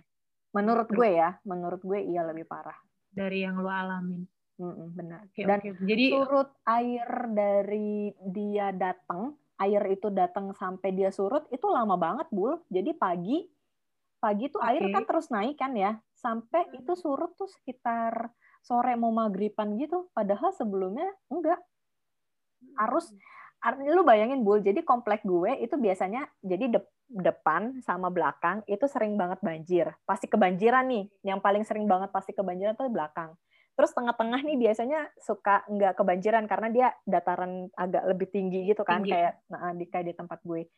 Menurut 0.55 0.87
gue 0.87 1.09
ya, 1.19 1.35
menurut 1.43 1.83
gue 1.83 1.99
iya 1.99 2.23
lebih 2.23 2.47
parah. 2.47 2.79
Dari 3.11 3.43
yang 3.43 3.59
lo 3.59 3.69
alamin. 3.69 4.23
Mm-mm, 4.63 4.89
benar. 4.95 5.27
Okay, 5.35 5.45
Dan 5.49 5.59
okay. 5.59 5.73
jadi 5.83 6.05
surut 6.15 6.51
air 6.71 7.09
dari 7.35 8.15
dia 8.31 8.71
datang, 8.71 9.35
air 9.59 9.83
itu 9.91 10.13
datang 10.15 10.55
sampai 10.55 10.95
dia 10.95 11.11
surut 11.11 11.51
itu 11.51 11.67
lama 11.67 11.99
banget, 11.99 12.31
Bul. 12.31 12.63
Jadi 12.71 12.95
pagi 12.95 13.43
pagi 14.23 14.47
tuh 14.55 14.63
okay. 14.63 14.79
air 14.79 14.85
kan 14.95 15.03
terus 15.03 15.27
naik 15.35 15.59
kan 15.59 15.75
ya, 15.75 15.99
sampai 16.15 16.71
hmm. 16.71 16.79
itu 16.79 16.93
surut 16.95 17.35
tuh 17.35 17.51
sekitar 17.51 18.31
sore 18.63 18.95
mau 18.95 19.11
maghriban 19.11 19.77
gitu. 19.77 20.09
Padahal 20.15 20.55
sebelumnya 20.55 21.07
enggak. 21.29 21.59
Arus 22.79 23.11
hmm. 23.11 23.91
lu 23.91 24.03
bayangin 24.07 24.43
Bul, 24.47 24.63
jadi 24.63 24.83
komplek 24.87 25.23
gue 25.27 25.59
itu 25.63 25.75
biasanya 25.75 26.27
jadi 26.43 26.79
de 26.79 26.81
depan 27.13 27.85
sama 27.85 28.09
belakang 28.09 28.65
itu 28.65 28.89
sering 28.89 29.21
banget 29.21 29.43
banjir. 29.45 29.93
Pasti 30.09 30.25
kebanjiran 30.31 30.89
nih. 30.89 31.05
Yang 31.27 31.41
paling 31.45 31.65
sering 31.69 31.85
banget 31.85 32.09
pasti 32.09 32.33
kebanjiran 32.33 32.73
tuh 32.73 32.89
belakang. 32.89 33.37
Terus 33.73 33.93
tengah-tengah 33.97 34.41
nih 34.45 34.57
biasanya 34.57 35.01
suka 35.21 35.65
nggak 35.69 35.97
kebanjiran 35.97 36.45
karena 36.45 36.69
dia 36.69 36.89
dataran 37.09 37.73
agak 37.77 38.05
lebih 38.05 38.29
tinggi 38.29 38.69
gitu 38.69 38.85
kan 38.85 39.01
tinggi. 39.01 39.13
kayak 39.17 39.33
nah, 39.49 39.73
di 39.73 39.85
kayak 39.89 40.07
di 40.13 40.15
tempat 40.17 40.41
gue. 40.45 40.69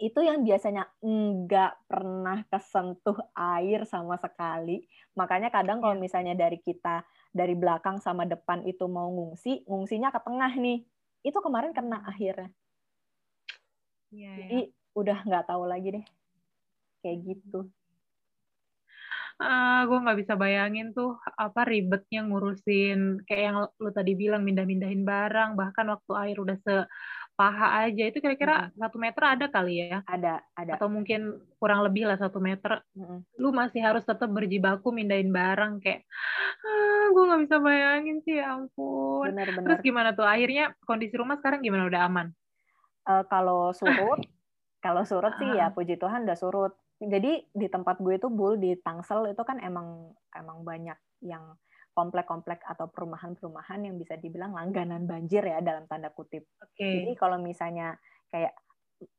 Itu 0.00 0.24
yang 0.24 0.40
biasanya 0.40 0.88
nggak 1.04 1.84
pernah 1.84 2.40
kesentuh 2.48 3.20
air 3.36 3.84
sama 3.84 4.16
sekali. 4.16 4.80
Makanya 5.12 5.52
kadang 5.52 5.84
kalau 5.84 5.94
iya. 5.94 6.02
misalnya 6.02 6.34
dari 6.34 6.56
kita 6.56 7.04
dari 7.30 7.52
belakang 7.52 8.00
sama 8.00 8.24
depan 8.24 8.64
itu 8.64 8.88
mau 8.88 9.12
ngungsi, 9.12 9.68
ngungsinya 9.68 10.08
ke 10.08 10.20
tengah 10.24 10.52
nih. 10.56 10.80
Itu 11.20 11.44
kemarin 11.44 11.76
kena 11.76 12.00
akhirnya. 12.08 12.48
Ya, 14.10 14.32
Jadi 14.40 14.72
ya. 14.72 14.96
udah 14.96 15.18
nggak 15.22 15.44
tahu 15.46 15.68
lagi 15.68 16.00
deh. 16.00 16.06
Kayak 17.04 17.18
gitu 17.28 17.68
uh, 19.40 19.48
ah, 19.48 19.80
gue 19.88 19.98
nggak 19.98 20.18
bisa 20.20 20.34
bayangin 20.36 20.92
tuh 20.92 21.16
apa 21.34 21.64
ribetnya 21.64 22.20
ngurusin 22.28 23.24
kayak 23.24 23.42
yang 23.50 23.58
lu 23.80 23.90
tadi 23.90 24.12
bilang 24.12 24.44
mindah-mindahin 24.44 25.02
barang 25.02 25.56
bahkan 25.56 25.88
waktu 25.88 26.12
air 26.20 26.36
udah 26.36 26.58
sepaha 27.40 27.88
aja. 27.88 28.02
Itu 28.04 28.20
kira-kira 28.20 28.68
satu 28.76 29.00
-kira 29.00 29.04
meter 29.08 29.22
ada 29.24 29.46
kali 29.48 29.74
ya? 29.88 30.04
Ada 30.04 30.44
ada. 30.52 30.76
Atau 30.76 30.92
mungkin 30.92 31.40
kurang 31.56 31.80
lebih 31.88 32.04
lah 32.04 32.20
satu 32.20 32.36
meter. 32.36 32.84
Mm 32.92 33.24
lu 33.40 33.56
masih 33.56 33.80
harus 33.80 34.04
tetap 34.04 34.28
berjibaku 34.28 34.92
mindahin 34.92 35.32
barang 35.32 35.80
kayak 35.80 36.04
ah, 36.60 37.08
gue 37.08 37.24
nggak 37.24 37.42
bisa 37.48 37.56
bayangin 37.56 38.20
sih 38.20 38.36
ya 38.36 38.52
ampun. 38.52 39.32
Bener, 39.32 39.48
bener. 39.56 39.64
terus 39.64 39.80
gimana 39.80 40.12
tuh? 40.12 40.28
Akhirnya 40.28 40.76
kondisi 40.84 41.16
rumah 41.16 41.40
sekarang 41.40 41.64
gimana? 41.64 41.88
Udah 41.88 42.04
aman? 42.04 42.28
Uh, 43.08 43.24
kalau 43.32 43.72
surut 43.72 44.20
kalau 44.84 45.08
surut 45.08 45.32
sih 45.40 45.48
ya 45.56 45.72
puji 45.72 45.96
Tuhan 45.96 46.28
udah 46.28 46.36
surut. 46.36 46.76
Jadi 47.00 47.48
di 47.56 47.66
tempat 47.72 47.96
gue 47.96 48.20
itu 48.20 48.28
bul 48.28 48.60
di 48.60 48.76
Tangsel 48.76 49.32
itu 49.32 49.40
kan 49.40 49.56
emang 49.64 50.12
emang 50.36 50.60
banyak 50.60 51.00
yang 51.24 51.56
komplek-komplek 51.90 52.62
atau 52.64 52.86
perumahan-perumahan 52.86 53.86
yang 53.86 53.98
bisa 53.98 54.14
dibilang 54.16 54.54
langganan 54.54 55.04
banjir 55.04 55.42
ya 55.42 55.58
dalam 55.60 55.84
tanda 55.90 56.10
kutip. 56.14 56.46
Okay. 56.58 57.02
Jadi 57.02 57.12
kalau 57.18 57.36
misalnya 57.42 57.98
kayak 58.30 58.54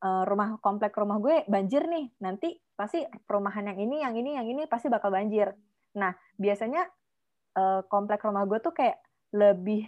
uh, 0.02 0.24
rumah 0.24 0.58
komplek 0.64 0.96
rumah 0.96 1.20
gue 1.20 1.44
banjir 1.46 1.86
nih, 1.86 2.10
nanti 2.24 2.56
pasti 2.74 3.04
perumahan 3.28 3.70
yang 3.76 3.80
ini, 3.80 3.98
yang 4.02 4.16
ini, 4.16 4.32
yang 4.40 4.48
ini 4.48 4.64
pasti 4.66 4.88
bakal 4.88 5.12
banjir. 5.12 5.52
Nah 6.00 6.16
biasanya 6.40 6.88
uh, 7.60 7.82
komplek 7.92 8.24
rumah 8.24 8.48
gue 8.48 8.60
tuh 8.64 8.74
kayak 8.74 8.98
lebih 9.36 9.88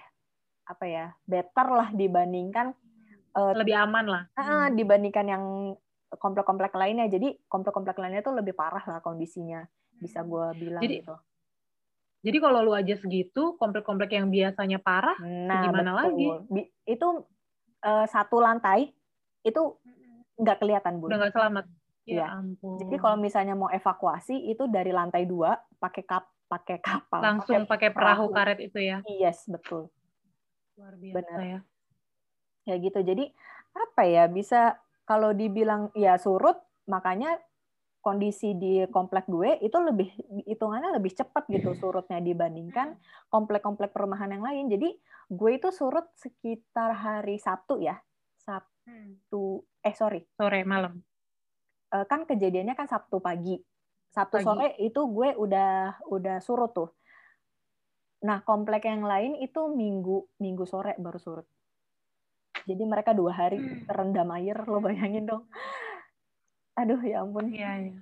apa 0.63 0.85
ya 0.87 1.05
better 1.27 1.67
lah 1.75 1.91
dibandingkan 1.91 2.71
uh, 3.35 3.51
lebih 3.51 3.75
aman 3.75 4.05
lah 4.07 4.23
uh, 4.39 4.71
dibandingkan 4.71 5.25
yang 5.27 5.43
komplek-komplek 6.15 6.73
lainnya. 6.77 7.09
Jadi 7.09 7.47
komplek-komplek 7.49 7.97
lainnya 7.97 8.21
tuh 8.21 8.37
lebih 8.37 8.53
parah 8.53 8.83
lah 8.85 8.99
kondisinya, 9.01 9.65
bisa 9.97 10.21
hmm. 10.21 10.29
gue 10.29 10.45
bilang 10.61 10.83
jadi, 10.83 10.95
gitu. 11.01 11.15
Jadi 12.23 12.37
kalau 12.39 12.63
lu 12.63 12.71
aja 12.71 12.95
segitu, 12.95 13.59
komplek-komplek 13.59 14.15
yang 14.15 14.31
biasanya 14.31 14.79
parah, 14.79 15.19
nah, 15.19 15.67
gimana 15.67 15.91
betul. 15.91 15.99
lagi? 15.99 16.27
Itu 16.87 17.07
uh, 17.83 18.05
satu 18.07 18.39
lantai 18.39 18.95
itu 19.43 19.61
nggak 20.39 20.57
kelihatan 20.63 21.03
bu. 21.03 21.11
Udah 21.11 21.19
nggak 21.19 21.35
selamat. 21.35 21.65
Ya, 22.03 22.27
ya 22.27 22.27
ampun. 22.35 22.79
Jadi 22.79 22.95
kalau 22.99 23.15
misalnya 23.19 23.55
mau 23.55 23.71
evakuasi 23.71 24.51
itu 24.51 24.67
dari 24.67 24.91
lantai 24.91 25.23
dua 25.27 25.55
pakai 25.79 26.03
kap 26.03 26.31
pakai 26.47 26.79
kapal. 26.83 27.19
Langsung 27.23 27.63
pakai 27.67 27.91
perahu, 27.91 28.27
perahu 28.31 28.35
karet 28.35 28.59
itu 28.59 28.79
ya? 28.79 28.97
Yes 29.07 29.47
betul. 29.47 29.91
Luar 30.79 30.95
biasa 30.99 31.15
Benar. 31.19 31.39
ya. 31.43 31.59
Ya 32.67 32.75
gitu. 32.79 32.99
Jadi 33.03 33.31
apa 33.75 34.01
ya 34.07 34.27
bisa 34.27 34.79
kalau 35.03 35.35
dibilang 35.35 35.91
ya 35.95 36.15
surut, 36.19 36.55
makanya 36.87 37.39
kondisi 38.03 38.51
di 38.59 38.83
komplek 38.91 39.31
gue 39.31 39.63
itu 39.63 39.79
lebih 39.79 40.11
hitungannya 40.43 40.99
lebih 40.99 41.15
cepat 41.15 41.47
gitu 41.47 41.71
surutnya 41.79 42.19
dibandingkan 42.19 42.99
komplek-komplek 43.31 43.95
perumahan 43.95 44.27
yang 44.27 44.43
lain. 44.43 44.67
Jadi 44.67 44.91
gue 45.31 45.51
itu 45.55 45.71
surut 45.71 46.11
sekitar 46.19 46.91
hari 46.91 47.39
Sabtu 47.39 47.79
ya. 47.79 47.95
Sabtu 48.43 49.63
eh 49.79 49.95
sorry. 49.95 50.27
Sore 50.35 50.67
malam. 50.67 50.99
Eh, 51.95 52.05
kan 52.11 52.27
kejadiannya 52.27 52.75
kan 52.75 52.91
Sabtu 52.91 53.23
pagi. 53.23 53.55
Sabtu 54.11 54.43
pagi. 54.43 54.45
sore 54.45 54.67
itu 54.83 55.01
gue 55.07 55.39
udah 55.39 56.03
udah 56.11 56.37
surut 56.43 56.75
tuh. 56.75 56.91
Nah, 58.27 58.43
komplek 58.43 58.87
yang 58.87 59.07
lain 59.07 59.39
itu 59.39 59.71
minggu 59.71 60.39
minggu 60.43 60.67
sore 60.67 60.99
baru 60.99 61.19
surut. 61.19 61.47
Jadi 62.63 62.83
mereka 62.83 63.11
dua 63.11 63.31
hari 63.35 63.59
hmm. 63.59 63.87
terendam 63.87 64.31
air, 64.35 64.59
lo 64.67 64.79
bayangin 64.79 65.27
dong. 65.27 65.47
Aduh 66.79 67.01
ya 67.05 67.21
ampun. 67.21 67.53
Iya, 67.53 67.71
iya. 67.89 67.93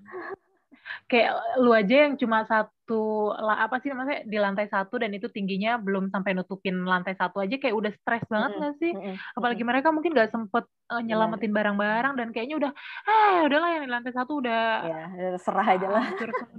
Kayak 1.07 1.33
lu 1.59 1.71
aja 1.71 1.95
yang 2.07 2.15
cuma 2.19 2.43
satu 2.43 3.31
lah 3.35 3.63
apa 3.63 3.79
sih 3.79 3.91
namanya 3.91 4.23
di 4.27 4.35
lantai 4.35 4.67
satu 4.67 4.99
dan 4.99 5.11
itu 5.15 5.31
tingginya 5.31 5.79
belum 5.79 6.11
sampai 6.11 6.35
nutupin 6.35 6.83
lantai 6.83 7.15
satu 7.15 7.39
aja 7.39 7.55
kayak 7.55 7.75
udah 7.75 7.91
stres 7.95 8.23
banget 8.27 8.51
nggak 8.59 8.75
sih? 8.79 8.91
Mm 8.91 9.01
-hmm. 9.03 9.15
Apalagi 9.39 9.63
mereka 9.63 9.87
mungkin 9.91 10.11
nggak 10.11 10.31
sempet 10.31 10.67
uh, 10.91 11.03
nyelamatin 11.03 11.51
barang-barang 11.51 12.13
dan 12.19 12.27
kayaknya 12.35 12.55
udah, 12.59 12.71
eh 13.07 13.37
udahlah 13.47 13.69
yang 13.75 13.83
di 13.87 13.91
lantai 13.91 14.13
satu 14.15 14.43
udah 14.43 14.63
ya, 14.83 15.03
serah 15.39 15.67
aja 15.67 15.87
lah. 15.87 16.05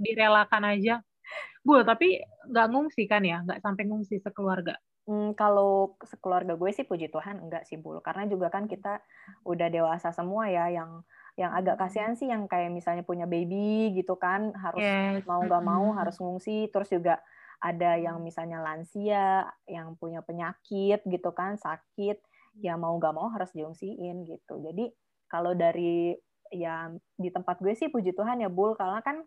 direlakan 0.01 0.63
aja. 0.69 1.01
Gue 1.61 1.85
tapi 1.85 2.21
nggak 2.49 2.67
ngungsi 2.73 3.03
kan 3.05 3.21
ya, 3.21 3.41
nggak 3.45 3.61
sampai 3.61 3.83
ngungsi 3.85 4.21
sekeluarga. 4.21 4.77
Hmm, 5.03 5.35
kalau 5.35 5.99
sekeluarga 5.99 6.55
gue 6.55 6.71
sih 6.71 6.87
puji 6.87 7.11
Tuhan 7.11 7.43
enggak 7.43 7.67
sih 7.67 7.75
Bul 7.75 7.99
karena 7.99 8.23
juga 8.23 8.47
kan 8.47 8.71
kita 8.71 9.03
udah 9.43 9.67
dewasa 9.67 10.15
semua 10.15 10.47
ya 10.47 10.71
yang 10.71 11.03
yang 11.33 11.49
agak 11.49 11.81
kasihan 11.81 12.13
sih 12.13 12.29
yang 12.29 12.45
kayak 12.45 12.69
misalnya 12.69 13.01
punya 13.01 13.25
baby 13.25 13.89
gitu 13.97 14.13
kan 14.21 14.53
harus 14.53 14.85
yes. 14.85 15.25
mau 15.25 15.41
nggak 15.41 15.63
mau 15.65 15.97
harus 15.97 16.21
ngungsi 16.21 16.69
terus 16.69 16.93
juga 16.93 17.17
ada 17.63 17.97
yang 17.97 18.21
misalnya 18.21 18.61
lansia 18.61 19.49
yang 19.65 19.97
punya 19.97 20.21
penyakit 20.21 21.01
gitu 21.07 21.31
kan 21.33 21.57
sakit 21.57 22.21
ya 22.61 22.77
mau 22.77 22.93
nggak 23.01 23.15
mau 23.17 23.33
harus 23.33 23.49
diungsiin 23.57 24.29
gitu 24.29 24.61
jadi 24.61 24.93
kalau 25.25 25.57
dari 25.57 26.13
ya 26.53 26.93
di 27.17 27.29
tempat 27.33 27.57
gue 27.57 27.73
sih 27.73 27.89
puji 27.89 28.13
Tuhan 28.13 28.45
ya 28.45 28.49
Bul 28.53 28.77
karena 28.77 29.01
kan 29.01 29.25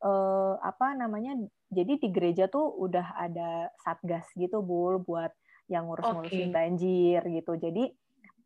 eh, 0.00 0.54
apa 0.56 0.96
namanya 0.96 1.36
jadi 1.68 2.00
di 2.00 2.08
gereja 2.08 2.48
tuh 2.48 2.64
udah 2.64 3.18
ada 3.18 3.68
satgas 3.84 4.24
gitu 4.38 4.62
bul 4.64 5.02
buat 5.02 5.34
yang 5.66 5.90
ngurus-ngurusin 5.90 6.48
okay. 6.48 6.54
banjir 6.54 7.20
gitu 7.26 7.52
jadi 7.58 7.90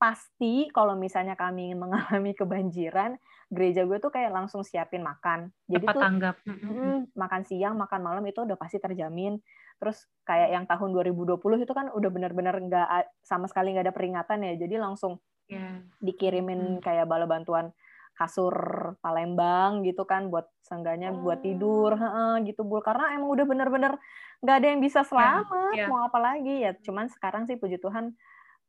pasti 0.00 0.72
kalau 0.72 0.96
misalnya 0.96 1.36
kami 1.36 1.76
mengalami 1.76 2.32
kebanjiran 2.40 3.20
gereja 3.52 3.84
gue 3.84 3.98
tuh 4.00 4.08
kayak 4.08 4.32
langsung 4.32 4.64
siapin 4.64 5.04
makan. 5.04 5.52
Jadi 5.68 5.84
Tepat 5.84 5.94
tuh 5.94 6.02
tanggap. 6.02 6.34
Mm, 6.48 7.12
makan 7.12 7.42
siang 7.44 7.74
makan 7.76 8.00
malam 8.00 8.24
itu 8.24 8.46
udah 8.46 8.56
pasti 8.56 8.80
terjamin. 8.80 9.36
Terus 9.76 10.08
kayak 10.24 10.48
yang 10.54 10.64
tahun 10.64 10.96
2020 10.96 11.36
itu 11.66 11.74
kan 11.76 11.92
udah 11.92 12.10
benar-benar 12.14 12.56
nggak 12.56 12.88
sama 13.20 13.50
sekali 13.50 13.76
nggak 13.76 13.90
ada 13.90 13.94
peringatan 13.94 14.38
ya. 14.46 14.54
Jadi 14.54 14.74
langsung 14.80 15.18
yeah. 15.50 15.82
dikirimin 16.00 16.78
kayak 16.80 17.04
bala 17.10 17.26
bantuan 17.26 17.74
kasur 18.14 18.54
Palembang 19.00 19.80
gitu 19.82 20.04
kan 20.04 20.28
buat 20.28 20.46
sengganya 20.60 21.10
oh. 21.10 21.24
buat 21.24 21.40
tidur 21.40 21.96
gitu 22.44 22.68
bul 22.68 22.84
karena 22.84 23.16
emang 23.16 23.32
udah 23.32 23.46
bener-bener 23.48 23.96
nggak 24.44 24.56
ada 24.60 24.66
yang 24.68 24.80
bisa 24.84 25.00
iya, 25.00 25.08
selamat 25.08 25.72
yeah, 25.72 25.78
yeah. 25.84 25.88
mau 25.90 26.06
apa 26.06 26.18
lagi 26.22 26.54
ya. 26.64 26.72
Cuman 26.80 27.10
sekarang 27.10 27.50
sih 27.50 27.58
puji 27.58 27.82
Tuhan 27.82 28.14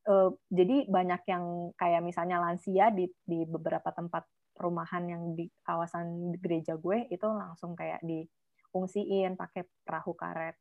uh, 0.08 0.30
jadi 0.50 0.88
banyak 0.90 1.22
yang 1.30 1.74
kayak 1.78 2.02
misalnya 2.02 2.42
lansia 2.42 2.90
di 2.90 3.10
di 3.26 3.46
beberapa 3.46 3.94
tempat 3.94 4.26
perumahan 4.56 5.04
yang 5.10 5.24
di 5.34 5.50
kawasan 5.66 6.38
gereja 6.38 6.78
gue 6.78 7.10
itu 7.10 7.26
langsung 7.26 7.74
kayak 7.74 8.04
diungsiin 8.06 9.34
pakai 9.34 9.66
perahu 9.82 10.14
karet. 10.14 10.56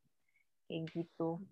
Kayak 0.64 0.82
gitu. 0.94 1.42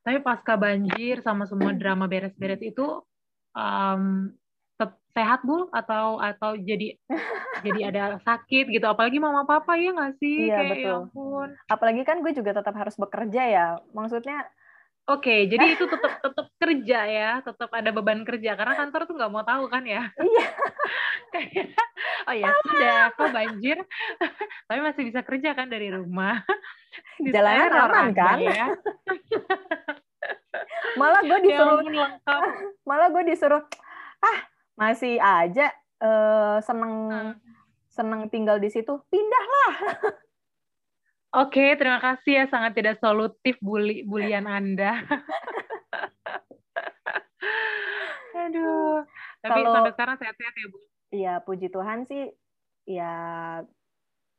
Tapi 0.00 0.18
pasca 0.24 0.56
banjir 0.56 1.20
sama 1.20 1.44
semua 1.44 1.76
drama 1.76 2.08
beres-beres 2.08 2.60
itu 2.60 3.04
um, 3.54 4.32
sehat 5.14 5.42
bu? 5.46 5.68
Atau 5.70 6.18
atau 6.18 6.56
jadi 6.58 6.98
jadi 7.66 7.80
ada 7.92 8.02
sakit 8.24 8.70
gitu? 8.70 8.86
Apalagi 8.86 9.22
mama 9.22 9.46
papa 9.46 9.78
ya 9.78 9.94
nggak 9.94 10.14
sih? 10.18 10.50
Iya 10.50 10.56
kayak, 10.56 10.66
ya 10.66 10.70
betul. 10.72 10.84
ya 10.84 10.94
ampun. 11.04 11.48
apalagi 11.68 12.02
kan 12.06 12.16
gue 12.24 12.32
juga 12.34 12.50
tetap 12.58 12.74
harus 12.74 12.96
bekerja 12.98 13.42
ya. 13.46 13.66
Maksudnya 13.94 14.46
Oke, 15.08 15.26
okay, 15.26 15.40
jadi 15.48 15.74
itu 15.74 15.88
tetap 15.88 16.22
tetap 16.22 16.46
kerja 16.60 16.98
ya, 17.08 17.30
tetap 17.40 17.72
ada 17.72 17.90
beban 17.90 18.22
kerja 18.22 18.52
karena 18.54 18.78
kantor 18.78 19.08
tuh 19.08 19.16
nggak 19.16 19.32
mau 19.32 19.42
tahu 19.42 19.64
kan 19.66 19.82
ya. 19.82 20.12
Iya. 20.14 20.46
oh 22.28 22.34
ya 22.36 22.48
sudah, 22.62 23.00
kok 23.16 23.30
banjir, 23.32 23.78
tapi 24.68 24.80
masih 24.84 25.02
bisa 25.08 25.24
kerja 25.24 25.56
kan 25.56 25.72
dari 25.72 25.88
rumah. 25.90 26.44
Jalannya 27.34 27.66
aman 27.74 28.08
kan? 28.12 28.38
Ya. 28.38 28.66
malah 31.00 31.22
gue 31.24 31.38
disuruh, 31.48 31.80
ya 31.86 32.08
malah 32.84 33.08
gue 33.08 33.22
disuruh, 33.24 33.62
ah 34.20 34.38
masih 34.76 35.16
aja 35.16 35.74
uh, 36.04 36.60
seneng 36.60 36.94
hmm. 37.08 37.32
seneng 37.90 38.20
tinggal 38.28 38.62
di 38.62 38.68
situ, 38.70 39.00
pindahlah. 39.10 39.74
Oke, 41.30 41.78
terima 41.78 42.02
kasih 42.02 42.42
ya 42.42 42.44
sangat 42.50 42.74
tidak 42.74 42.98
solutif 42.98 43.54
bully 43.62 44.02
bulian 44.02 44.50
Anda. 44.50 44.98
Aduh. 48.50 49.06
Tapi 49.38 49.60
kalau, 49.62 49.74
sampai 49.78 49.92
sekarang 49.94 50.16
sehat-sehat 50.18 50.54
ya, 50.58 50.66
Bu? 50.66 50.78
Iya, 51.10 51.34
puji 51.46 51.70
Tuhan 51.70 52.02
sih 52.10 52.34
ya 52.90 53.14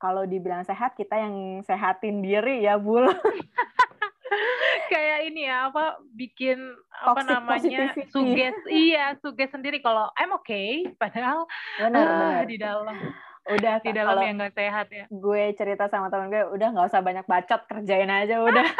kalau 0.03 0.27
dibilang 0.27 0.67
sehat 0.67 0.99
kita 0.99 1.15
yang 1.15 1.63
sehatin 1.63 2.19
diri 2.19 2.67
ya, 2.67 2.75
Bul. 2.75 3.07
Kayak 4.91 5.19
ini 5.31 5.47
ya, 5.47 5.71
apa 5.71 5.95
bikin 6.11 6.75
apa 6.91 7.23
Toxic 7.23 7.31
namanya? 7.31 7.79
Suges 8.11 8.57
iya, 8.67 9.15
suges 9.23 9.47
sendiri 9.55 9.79
kalau 9.79 10.11
I'm 10.19 10.35
okay 10.43 10.91
padahal 10.99 11.47
benar, 11.79 12.03
uh, 12.03 12.11
benar. 12.19 12.43
di 12.51 12.57
dalam 12.59 12.97
udah 13.41 13.81
di 13.81 13.89
dalam 13.89 14.21
yang 14.21 14.37
nggak 14.37 14.53
sehat 14.53 14.87
ya. 14.93 15.05
gue 15.09 15.43
cerita 15.57 15.89
sama 15.89 16.13
temen 16.13 16.29
gue 16.29 16.45
udah 16.53 16.67
nggak 16.77 16.87
usah 16.93 17.01
banyak 17.01 17.25
bacot 17.25 17.61
kerjain 17.65 18.11
aja 18.11 18.37
udah. 18.37 18.67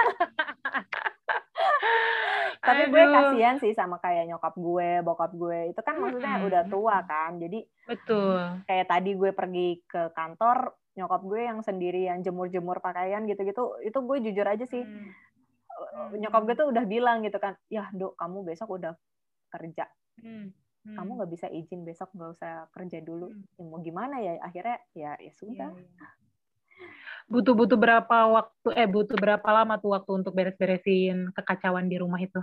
Tapi 2.62 2.82
Aduh. 2.86 2.94
gue 2.94 3.04
kasihan 3.10 3.58
sih 3.58 3.74
sama 3.74 3.98
kayak 3.98 4.30
nyokap 4.30 4.54
gue 4.54 5.02
bokap 5.02 5.34
gue. 5.34 5.74
Itu 5.74 5.82
kan 5.82 5.98
maksudnya 5.98 6.38
hmm. 6.38 6.46
udah 6.46 6.64
tua 6.70 7.02
kan 7.10 7.42
jadi 7.42 7.66
betul. 7.90 8.38
kayak 8.70 8.86
tadi 8.86 9.12
gue 9.18 9.32
pergi 9.34 9.82
ke 9.90 10.14
kantor 10.14 10.78
nyokap 10.94 11.22
gue 11.26 11.42
yang 11.42 11.60
sendiri 11.66 12.06
yang 12.06 12.22
jemur-jemur 12.22 12.78
pakaian 12.86 13.26
gitu-gitu 13.26 13.82
itu 13.82 13.98
gue 13.98 14.18
jujur 14.30 14.46
aja 14.46 14.66
sih. 14.70 14.86
Hmm. 14.86 15.10
nyokap 16.14 16.46
gue 16.46 16.56
tuh 16.62 16.70
udah 16.70 16.86
bilang 16.86 17.26
gitu 17.26 17.42
kan 17.42 17.58
ya 17.66 17.90
dok 17.90 18.14
kamu 18.14 18.46
besok 18.46 18.78
udah 18.78 18.94
kerja. 19.50 19.90
Hmm 20.22 20.54
hmm. 20.86 20.98
kamu 20.98 21.12
nggak 21.18 21.32
bisa 21.32 21.48
izin 21.50 21.82
besok 21.86 22.10
nggak 22.14 22.32
usah 22.38 22.54
kerja 22.74 23.00
dulu 23.02 23.30
hmm. 23.30 23.58
ya, 23.58 23.64
mau 23.66 23.80
gimana 23.82 24.16
ya 24.22 24.34
akhirnya 24.42 24.78
ya 24.98 25.12
ya 25.18 25.32
sudah 25.38 25.70
yeah. 25.74 25.86
Iya. 25.86 26.08
butuh 27.30 27.54
butuh 27.54 27.78
berapa 27.78 28.18
waktu 28.34 28.70
eh 28.76 28.90
butuh 28.90 29.18
berapa 29.18 29.48
lama 29.54 29.78
tuh 29.78 29.94
waktu 29.94 30.12
untuk 30.12 30.34
beres-beresin 30.34 31.30
kekacauan 31.38 31.88
di 31.88 32.02
rumah 32.02 32.20
itu 32.20 32.42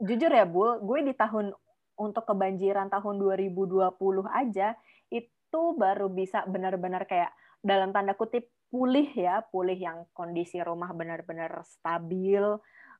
jujur 0.00 0.32
ya 0.32 0.48
bu 0.48 0.80
gue 0.80 1.12
di 1.12 1.14
tahun 1.14 1.52
untuk 2.00 2.24
kebanjiran 2.24 2.88
tahun 2.88 3.20
2020 3.20 4.00
aja 4.32 4.72
itu 5.12 5.62
baru 5.76 6.08
bisa 6.08 6.48
benar-benar 6.48 7.04
kayak 7.04 7.30
dalam 7.60 7.92
tanda 7.92 8.16
kutip 8.16 8.48
pulih 8.72 9.12
ya 9.12 9.44
pulih 9.52 9.76
yang 9.76 10.08
kondisi 10.16 10.56
rumah 10.64 10.96
benar-benar 10.96 11.60
stabil 11.68 12.40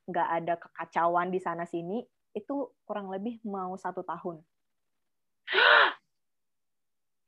nggak 0.05 0.29
ada 0.29 0.55
kekacauan 0.61 1.33
di 1.33 1.40
sana 1.40 1.64
sini 1.64 2.05
itu 2.35 2.70
kurang 2.87 3.11
lebih 3.11 3.42
mau 3.42 3.75
satu 3.75 4.07
tahun. 4.07 4.42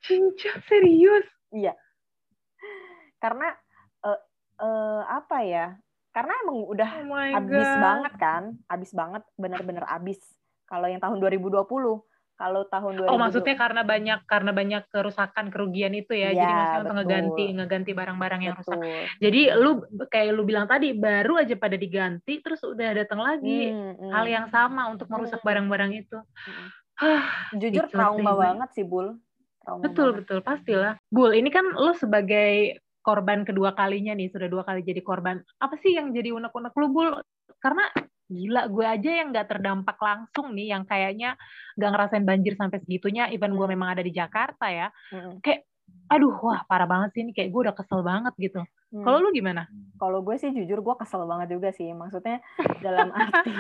Cincang 0.02 0.60
serius? 0.66 1.26
Iya. 1.54 1.74
Karena 3.22 3.54
uh, 4.02 4.20
uh, 4.58 5.02
apa 5.06 5.38
ya? 5.46 5.66
Karena 6.12 6.36
emang 6.44 6.68
udah 6.68 6.90
oh 7.08 7.16
habis 7.40 7.70
banget 7.80 8.12
kan, 8.20 8.42
habis 8.68 8.90
banget, 8.92 9.22
benar-benar 9.40 9.88
habis. 9.88 10.20
Kalau 10.68 10.84
yang 10.84 11.00
tahun 11.00 11.22
2020 11.24 11.64
kalau 12.42 12.66
tahun 12.66 13.06
2020. 13.06 13.12
Oh, 13.12 13.20
maksudnya 13.22 13.54
karena 13.54 13.82
banyak 13.86 14.20
karena 14.26 14.50
banyak 14.50 14.82
kerusakan, 14.90 15.46
kerugian 15.54 15.94
itu 15.94 16.10
ya. 16.10 16.34
ya 16.34 16.42
Jadi 16.42 16.52
maksudnya 16.52 16.80
untuk 16.82 16.96
ngeganti 16.98 17.44
ngeganti 17.54 17.92
barang-barang 17.94 18.40
yang 18.42 18.56
betul. 18.58 18.74
rusak. 18.74 18.78
Jadi 19.22 19.40
lu 19.54 19.70
kayak 20.10 20.32
lu 20.34 20.42
bilang 20.42 20.66
tadi 20.66 20.90
baru 20.90 21.38
aja 21.38 21.54
pada 21.54 21.78
diganti 21.78 22.42
terus 22.42 22.58
udah 22.66 22.90
datang 22.98 23.22
lagi 23.22 23.70
hmm, 23.70 23.94
hmm. 23.94 24.10
hal 24.10 24.26
yang 24.26 24.46
sama 24.50 24.90
untuk 24.90 25.06
merusak 25.06 25.38
hmm. 25.38 25.46
barang-barang 25.46 25.90
itu. 25.94 26.18
Hmm. 26.18 26.68
Jujur 27.62 27.86
trauma 27.86 28.32
banget 28.34 28.68
sih, 28.74 28.82
Bul. 28.82 29.14
Trauma 29.62 29.82
betul, 29.86 30.08
banget. 30.10 30.18
betul, 30.26 30.38
pastilah. 30.42 30.94
Bul, 31.08 31.32
ini 31.38 31.48
kan 31.48 31.64
lu 31.70 31.94
sebagai 31.94 32.82
korban 33.02 33.42
kedua 33.46 33.74
kalinya 33.74 34.14
nih, 34.14 34.30
sudah 34.30 34.50
dua 34.50 34.62
kali 34.66 34.82
jadi 34.82 35.02
korban. 35.02 35.42
Apa 35.62 35.78
sih 35.78 35.94
yang 35.94 36.10
jadi 36.10 36.34
unek-unek 36.34 36.74
lu, 36.74 36.86
Bul? 36.90 37.10
Karena 37.62 37.86
gila 38.32 38.62
gue 38.72 38.86
aja 38.86 39.10
yang 39.12 39.28
nggak 39.30 39.48
terdampak 39.48 39.98
langsung 40.00 40.56
nih 40.56 40.72
yang 40.72 40.88
kayaknya 40.88 41.36
nggak 41.76 41.90
ngerasain 41.92 42.24
banjir 42.24 42.56
sampai 42.56 42.80
segitunya 42.80 43.28
even 43.28 43.52
gue 43.52 43.66
hmm. 43.68 43.74
memang 43.76 43.92
ada 43.92 44.02
di 44.02 44.12
Jakarta 44.14 44.72
ya 44.72 44.88
hmm. 45.12 45.44
kayak 45.44 45.68
aduh 46.08 46.32
wah 46.40 46.64
parah 46.64 46.88
banget 46.88 47.08
sih 47.12 47.20
ini 47.24 47.32
kayak 47.36 47.52
gue 47.52 47.60
udah 47.68 47.76
kesel 47.76 48.00
banget 48.00 48.32
gitu 48.40 48.60
hmm. 48.64 49.04
kalau 49.04 49.20
lu 49.20 49.28
gimana 49.36 49.68
kalau 50.00 50.24
gue 50.24 50.36
sih 50.40 50.48
jujur 50.52 50.80
gue 50.80 50.94
kesel 51.04 51.28
banget 51.28 51.52
juga 51.52 51.68
sih 51.76 51.92
maksudnya 51.92 52.40
dalam 52.80 53.12
arti 53.12 53.52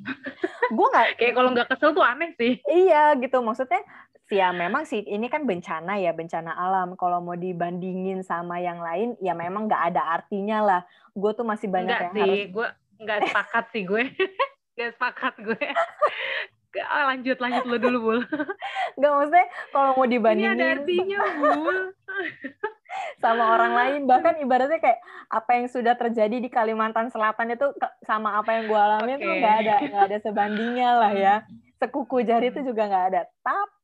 gue 0.76 0.86
nggak 0.92 1.08
kayak 1.20 1.34
kalau 1.36 1.50
nggak 1.52 1.68
kesel 1.68 1.92
tuh 1.92 2.04
aneh 2.04 2.32
sih 2.40 2.56
iya 2.68 3.16
gitu 3.20 3.44
maksudnya 3.44 3.84
ya 4.30 4.54
memang 4.54 4.86
sih 4.86 5.02
ini 5.02 5.26
kan 5.26 5.42
bencana 5.42 5.98
ya 5.98 6.14
bencana 6.14 6.54
alam. 6.54 6.94
Kalau 6.94 7.18
mau 7.18 7.34
dibandingin 7.34 8.22
sama 8.22 8.62
yang 8.62 8.78
lain 8.78 9.18
ya 9.18 9.34
memang 9.34 9.66
nggak 9.66 9.94
ada 9.94 10.22
artinya 10.22 10.58
lah. 10.62 10.80
Gue 11.12 11.34
tuh 11.34 11.44
masih 11.44 11.66
banyak 11.66 11.90
Enggak 11.90 12.06
yang 12.06 12.14
sih, 12.14 12.22
harus 12.22 12.42
gue 12.54 12.68
nggak 13.02 13.18
sepakat 13.26 13.64
sih 13.74 13.82
gue. 13.84 14.02
Nggak 14.78 14.90
sepakat 14.96 15.34
gue. 15.44 15.60
Ah, 16.86 17.10
lanjut 17.10 17.36
lanjut 17.42 17.64
lo 17.66 17.76
dulu 17.76 17.98
bul. 18.00 18.18
Nggak 18.96 19.12
maksudnya 19.12 19.46
kalau 19.74 19.90
mau 19.98 20.06
dibandingin 20.06 20.54
Ini 20.54 20.56
ada 20.56 20.66
artinya 20.78 21.18
bul. 21.42 21.78
Sama 23.18 23.44
orang 23.58 23.72
lain. 23.74 24.00
Bahkan 24.06 24.40
ibaratnya 24.40 24.78
kayak 24.78 25.02
apa 25.28 25.50
yang 25.58 25.66
sudah 25.68 25.98
terjadi 25.98 26.38
di 26.38 26.48
Kalimantan 26.48 27.10
Selatan 27.10 27.58
itu 27.58 27.74
sama 28.06 28.38
apa 28.38 28.56
yang 28.56 28.70
gue 28.70 28.80
alami 28.80 29.18
okay. 29.18 29.22
tuh 29.26 29.32
nggak 29.36 29.56
ada 29.66 29.74
nggak 29.84 30.04
ada 30.06 30.18
sebandingnya 30.22 30.90
lah 30.96 31.12
ya. 31.12 31.34
Sekuku 31.82 32.22
jari 32.22 32.54
itu 32.54 32.62
juga 32.62 32.86
nggak 32.86 33.04
ada. 33.12 33.20
Tapi 33.42 33.79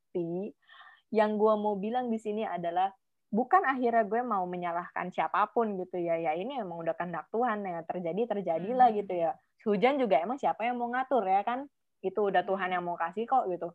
yang 1.10 1.38
gue 1.38 1.54
mau 1.56 1.74
bilang 1.78 2.10
di 2.10 2.18
sini 2.18 2.42
adalah 2.42 2.90
bukan 3.30 3.62
akhirnya 3.64 4.04
gue 4.06 4.20
mau 4.22 4.44
menyalahkan 4.44 5.10
siapa 5.14 5.50
pun 5.54 5.76
gitu 5.80 5.96
ya. 6.00 6.18
Ya 6.18 6.32
ini 6.34 6.58
emang 6.60 6.82
udah 6.82 6.94
kehendak 6.94 7.30
Tuhan 7.30 7.64
ya. 7.64 7.80
Terjadi 7.86 8.22
terjadilah 8.36 8.88
hmm. 8.92 8.98
gitu 9.04 9.14
ya. 9.14 9.30
Hujan 9.66 9.98
juga 9.98 10.22
emang 10.22 10.38
siapa 10.38 10.62
yang 10.62 10.78
mau 10.78 10.90
ngatur 10.90 11.26
ya 11.26 11.42
kan? 11.42 11.66
Itu 12.02 12.30
udah 12.30 12.46
Tuhan 12.46 12.70
yang 12.70 12.84
mau 12.86 12.94
kasih 12.94 13.26
kok 13.26 13.50
gitu 13.50 13.74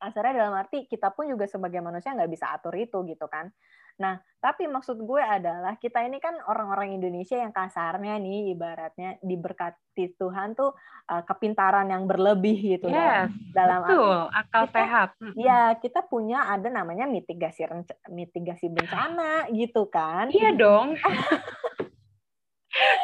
asalnya 0.00 0.46
dalam 0.46 0.54
arti 0.56 0.88
kita 0.88 1.12
pun 1.12 1.28
juga 1.30 1.46
sebagai 1.46 1.78
manusia 1.82 2.14
nggak 2.14 2.32
bisa 2.32 2.50
atur 2.54 2.74
itu 2.74 3.02
gitu 3.06 3.26
kan 3.30 3.50
Nah, 3.94 4.18
tapi 4.42 4.66
maksud 4.66 4.98
gue 5.06 5.22
adalah 5.22 5.78
kita 5.78 6.02
ini 6.02 6.18
kan 6.18 6.34
orang-orang 6.50 6.98
Indonesia 6.98 7.38
yang 7.38 7.54
kasarnya 7.54 8.18
nih 8.18 8.50
ibaratnya 8.50 9.22
diberkati 9.22 10.18
Tuhan 10.18 10.58
tuh 10.58 10.74
uh, 11.06 11.22
kepintaran 11.22 11.86
yang 11.86 12.04
berlebih 12.10 12.58
gitu 12.76 12.90
yes, 12.90 13.30
dalam 13.54 13.86
betul, 13.86 14.18
arti, 14.26 14.34
akal 14.34 14.64
kita, 14.66 14.74
sehat. 14.74 15.08
Ya, 15.38 15.60
kita 15.78 16.00
punya 16.10 16.50
ada 16.50 16.66
namanya 16.74 17.06
mitigasi 17.06 17.70
mitigasi 18.10 18.66
bencana 18.66 19.46
gitu 19.54 19.86
kan. 19.86 20.28
Iya 20.34 20.50
dong. 20.58 20.98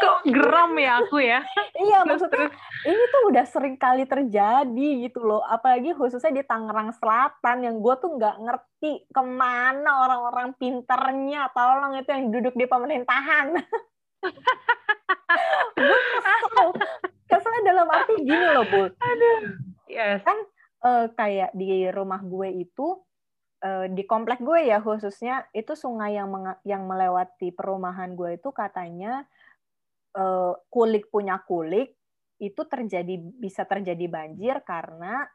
kok 0.01 0.19
geram 0.29 0.73
ya 0.77 0.93
aku 1.05 1.19
ya? 1.21 1.41
Iya 1.77 2.05
maksudnya 2.05 2.49
ini 2.89 3.03
tuh 3.13 3.23
udah 3.33 3.45
sering 3.49 3.77
kali 3.77 4.05
terjadi 4.09 4.89
gitu 5.05 5.21
loh 5.25 5.45
apalagi 5.45 5.93
khususnya 5.93 6.33
di 6.33 6.43
Tangerang 6.45 6.93
Selatan 6.97 7.57
yang 7.65 7.77
gue 7.81 7.95
tuh 8.01 8.17
nggak 8.17 8.37
ngerti 8.41 8.93
ke 9.09 9.23
mana 9.23 10.09
orang-orang 10.09 10.57
pinternya 10.57 11.53
tolong 11.53 11.97
itu 12.01 12.11
yang 12.11 12.33
duduk 12.33 12.55
di 12.57 12.67
pemerintahan. 12.69 13.47
Gue 15.81 15.99
kesel. 16.21 16.69
Kesel 17.31 17.55
dalam 17.65 17.89
arti 17.89 18.15
gini 18.21 18.47
loh 18.53 18.67
bu. 18.69 18.91
Yes. 19.91 20.23
kan 20.23 20.39
uh, 20.87 21.07
kayak 21.19 21.51
di 21.57 21.91
rumah 21.91 22.23
gue 22.23 22.63
itu 22.63 23.01
uh, 23.65 23.87
di 23.91 24.07
komplek 24.07 24.39
gue 24.39 24.71
ya 24.71 24.79
khususnya 24.79 25.47
itu 25.51 25.75
sungai 25.75 26.17
yang 26.17 26.31
yang 26.63 26.87
melewati 26.87 27.51
perumahan 27.51 28.15
gue 28.15 28.39
itu 28.39 28.51
katanya 28.55 29.27
kulik 30.67 31.07
punya 31.07 31.39
kulik 31.47 31.95
itu 32.41 32.63
terjadi 32.65 33.21
bisa 33.37 33.69
terjadi 33.69 34.07
banjir 34.09 34.65
karena 34.65 35.29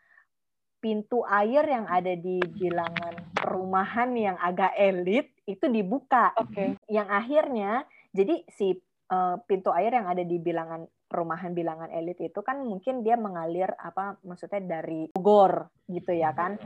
pintu 0.81 1.25
air 1.25 1.65
yang 1.65 1.89
ada 1.89 2.13
di 2.13 2.37
bilangan 2.45 3.33
perumahan 3.33 4.13
yang 4.13 4.37
agak 4.37 4.73
elit 4.77 5.33
itu 5.49 5.65
dibuka. 5.65 6.33
Oke. 6.37 6.53
Okay. 6.53 6.69
Yang 6.89 7.09
akhirnya 7.09 7.71
jadi 8.13 8.45
si 8.49 8.77
uh, 9.09 9.37
pintu 9.49 9.73
air 9.73 9.97
yang 9.97 10.05
ada 10.05 10.21
di 10.21 10.37
bilangan 10.37 10.85
perumahan 11.05 11.53
bilangan 11.53 11.93
elit 11.93 12.17
itu 12.17 12.41
kan 12.41 12.65
mungkin 12.65 13.05
dia 13.05 13.13
mengalir 13.13 13.69
apa 13.77 14.17
maksudnya 14.25 14.81
dari 14.81 15.13
Bogor 15.13 15.69
gitu 15.85 16.11
ya 16.13 16.33
kan. 16.33 16.57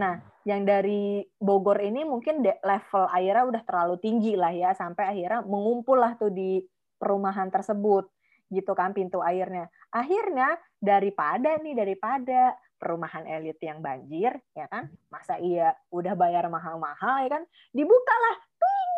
Nah, 0.00 0.20
yang 0.48 0.64
dari 0.64 1.20
Bogor 1.36 1.80
ini 1.84 2.02
mungkin 2.02 2.40
level 2.42 3.04
airnya 3.12 3.44
udah 3.44 3.62
terlalu 3.68 3.96
tinggi 4.00 4.32
lah 4.36 4.52
ya 4.52 4.72
sampai 4.72 5.12
akhirnya 5.12 5.44
mengumpul 5.44 6.00
lah 6.00 6.16
tuh 6.16 6.32
di 6.32 6.64
perumahan 7.02 7.50
tersebut 7.50 8.06
gitu 8.52 8.76
kan 8.78 8.94
pintu 8.94 9.18
airnya. 9.24 9.66
Akhirnya 9.90 10.54
daripada 10.78 11.58
nih 11.58 11.74
daripada 11.74 12.54
perumahan 12.76 13.24
elit 13.24 13.58
yang 13.64 13.80
banjir, 13.80 14.36
ya 14.52 14.68
kan? 14.68 14.92
Masa 15.08 15.40
iya 15.40 15.72
udah 15.88 16.12
bayar 16.12 16.46
mahal-mahal, 16.52 17.24
ya 17.24 17.30
kan? 17.40 17.42
Dibukalah, 17.72 18.36
Twing! 18.60 18.92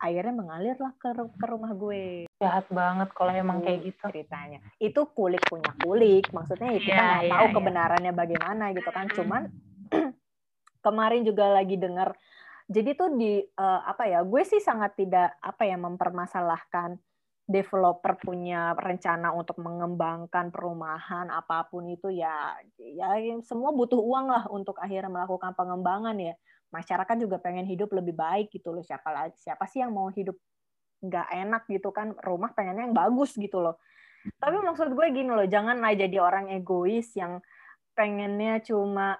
airnya 0.00 0.32
mengalir 0.32 0.76
lah 0.80 0.96
ke, 0.96 1.12
ke 1.12 1.46
rumah 1.48 1.72
gue. 1.76 2.24
Jahat 2.40 2.68
banget 2.72 3.08
kalau 3.12 3.32
emang 3.36 3.60
kayak 3.60 3.92
gitu. 3.92 4.04
Ceritanya. 4.08 4.60
Itu 4.80 5.12
kulik 5.12 5.44
punya 5.44 5.76
kulik, 5.80 6.32
maksudnya 6.32 6.72
ya 6.72 6.80
kita 6.80 6.92
iya, 6.96 7.04
nggak 7.04 7.24
yeah, 7.24 7.32
tahu 7.36 7.44
yeah, 7.44 7.54
kebenarannya 7.56 8.12
bagaimana 8.16 8.64
gitu 8.72 8.90
kan. 8.92 9.06
Cuman 9.12 9.42
kemarin 10.86 11.22
juga 11.24 11.52
lagi 11.52 11.76
dengar, 11.76 12.16
jadi 12.64 12.96
tuh 12.96 13.12
di 13.16 13.44
uh, 13.44 13.80
apa 13.84 14.08
ya? 14.08 14.24
Gue 14.24 14.44
sih 14.48 14.60
sangat 14.60 14.96
tidak 14.96 15.36
apa 15.40 15.68
ya 15.68 15.76
mempermasalahkan 15.76 16.96
developer 17.50 18.14
punya 18.22 18.72
rencana 18.78 19.34
untuk 19.34 19.58
mengembangkan 19.58 20.54
perumahan 20.54 21.26
apa 21.34 21.66
pun 21.66 21.90
itu 21.90 22.06
ya 22.14 22.54
ya 22.78 23.18
semua 23.42 23.74
butuh 23.74 23.98
uang 23.98 24.26
lah 24.30 24.44
untuk 24.54 24.78
akhirnya 24.78 25.10
melakukan 25.10 25.52
pengembangan 25.58 26.14
ya. 26.16 26.34
Masyarakat 26.70 27.16
juga 27.18 27.42
pengen 27.42 27.66
hidup 27.66 27.90
lebih 27.90 28.14
baik 28.14 28.54
gitu 28.54 28.70
loh. 28.70 28.86
Siapa 28.86 29.34
siapa 29.34 29.66
sih 29.66 29.82
yang 29.82 29.90
mau 29.90 30.06
hidup 30.14 30.38
nggak 31.02 31.28
enak 31.34 31.62
gitu 31.66 31.90
kan? 31.90 32.14
Rumah 32.14 32.54
pengennya 32.54 32.86
yang 32.86 32.94
bagus 32.94 33.34
gitu 33.34 33.58
loh. 33.58 33.82
Tapi 34.38 34.62
maksud 34.62 34.94
gue 34.94 35.06
gini 35.10 35.34
loh 35.34 35.48
janganlah 35.50 35.90
jadi 35.98 36.22
orang 36.22 36.54
egois 36.54 37.10
yang 37.18 37.42
pengennya 37.98 38.62
cuma 38.62 39.18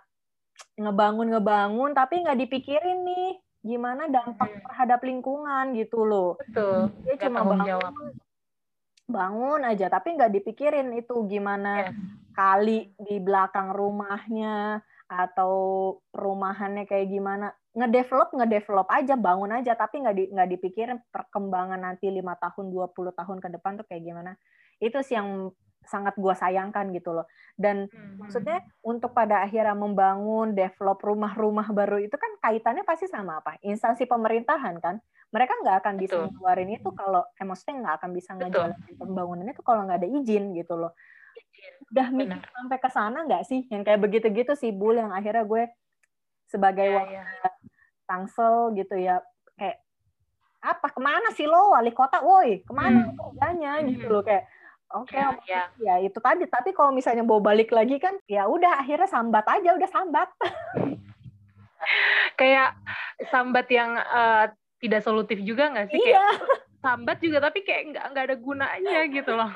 ngebangun 0.78 1.34
ngebangun 1.34 1.90
tapi 1.96 2.22
nggak 2.22 2.38
dipikirin 2.46 3.02
nih 3.02 3.32
gimana 3.60 4.08
dampak 4.08 4.48
hmm. 4.48 4.62
terhadap 4.64 5.00
lingkungan 5.04 5.64
gitu 5.76 6.04
loh. 6.04 6.40
Betul. 6.40 6.88
Dia 7.04 7.14
gak 7.16 7.22
cuma 7.28 7.40
bangun, 7.44 7.68
jawab. 7.68 7.92
bangun 9.10 9.60
aja, 9.66 9.86
tapi 9.92 10.08
nggak 10.16 10.32
dipikirin 10.40 10.88
itu 10.96 11.14
gimana 11.26 11.90
yes. 11.90 11.94
kali 12.32 12.94
di 12.96 13.16
belakang 13.20 13.74
rumahnya 13.74 14.80
atau 15.10 15.54
perumahannya 16.14 16.86
kayak 16.88 17.10
gimana. 17.10 17.52
Ngedevelop, 17.70 18.34
ngedevelop 18.34 18.88
aja, 18.90 19.14
bangun 19.14 19.54
aja, 19.54 19.78
tapi 19.78 20.02
nggak 20.02 20.16
di, 20.16 20.24
nggak 20.30 20.50
dipikirin 20.58 20.98
perkembangan 21.10 21.78
nanti 21.78 22.10
lima 22.10 22.34
tahun, 22.38 22.70
20 22.70 23.14
tahun 23.14 23.38
ke 23.38 23.48
depan 23.58 23.78
tuh 23.78 23.86
kayak 23.86 24.02
gimana. 24.02 24.32
Itu 24.82 25.02
sih 25.06 25.14
yang 25.14 25.52
sangat 25.90 26.14
gue 26.14 26.30
sayangkan 26.30 26.94
gitu 26.94 27.10
loh. 27.10 27.26
Dan 27.58 27.90
hmm. 27.90 28.22
maksudnya 28.22 28.62
untuk 28.86 29.10
pada 29.10 29.42
akhirnya 29.42 29.74
membangun, 29.74 30.54
develop 30.54 31.02
rumah-rumah 31.02 31.74
baru 31.74 31.98
itu 31.98 32.14
kan 32.14 32.30
kaitannya 32.38 32.86
pasti 32.86 33.10
sama 33.10 33.42
apa? 33.42 33.58
Instansi 33.66 34.06
pemerintahan 34.06 34.78
kan. 34.78 35.02
Mereka 35.34 35.52
nggak 35.66 35.76
akan 35.82 35.94
bisa 35.98 36.14
ngeluarin 36.30 36.70
itu 36.70 36.88
kalau, 36.94 37.26
eh 37.34 37.46
maksudnya 37.46 37.74
nggak 37.82 37.94
akan 37.98 38.10
bisa 38.14 38.30
ngejalanin 38.38 38.94
pembangunan 38.94 39.46
itu 39.50 39.62
kalau 39.66 39.82
nggak 39.86 39.98
ada 39.98 40.08
izin 40.08 40.54
gitu 40.54 40.74
loh. 40.78 40.94
Udah 41.90 42.06
mikir 42.14 42.38
sampai 42.38 42.78
ke 42.78 42.90
sana 42.94 43.18
nggak 43.26 43.42
sih? 43.46 43.66
Yang 43.66 43.82
kayak 43.90 44.00
begitu-gitu 44.00 44.52
sih, 44.54 44.70
Bul, 44.70 45.02
yang 45.02 45.10
akhirnya 45.10 45.42
gue 45.42 45.66
sebagai 46.50 46.86
yeah, 46.86 47.26
yeah. 47.46 47.54
tangsel 48.10 48.74
gitu 48.74 48.98
ya, 48.98 49.22
kayak 49.54 49.78
apa 50.60 50.92
ke 50.92 51.00
mana 51.00 51.32
sih 51.32 51.48
lo 51.48 51.72
wali 51.72 51.94
kota, 51.94 52.20
woi 52.20 52.60
ke 52.66 52.72
mana 52.74 53.08
hmm. 53.08 53.16
kerjanya 53.16 53.72
gitu 53.86 54.12
loh 54.12 54.20
kayak 54.20 54.44
Oke, 54.90 55.14
okay, 55.14 55.22
ya, 55.22 55.30
ya. 55.46 55.62
ya 55.78 55.94
itu 56.02 56.18
tadi. 56.18 56.50
Tapi 56.50 56.74
kalau 56.74 56.90
misalnya 56.90 57.22
bawa 57.22 57.54
balik 57.54 57.70
lagi 57.70 58.02
kan, 58.02 58.18
ya 58.26 58.50
udah 58.50 58.82
akhirnya 58.82 59.06
sambat 59.06 59.46
aja, 59.46 59.70
udah 59.78 59.90
sambat. 59.90 60.28
kayak 62.40 62.74
sambat 63.30 63.70
yang 63.70 63.94
uh, 63.94 64.50
tidak 64.82 65.06
solutif 65.06 65.38
juga 65.46 65.70
nggak 65.70 65.94
sih? 65.94 66.02
Iya. 66.02 66.18
Kayak 66.18 66.34
sambat 66.82 67.18
juga, 67.22 67.38
tapi 67.38 67.62
kayak 67.62 67.82
nggak 67.94 68.04
nggak 68.10 68.24
ada 68.26 68.36
gunanya 68.42 68.98
gitu 69.14 69.32
loh. 69.38 69.52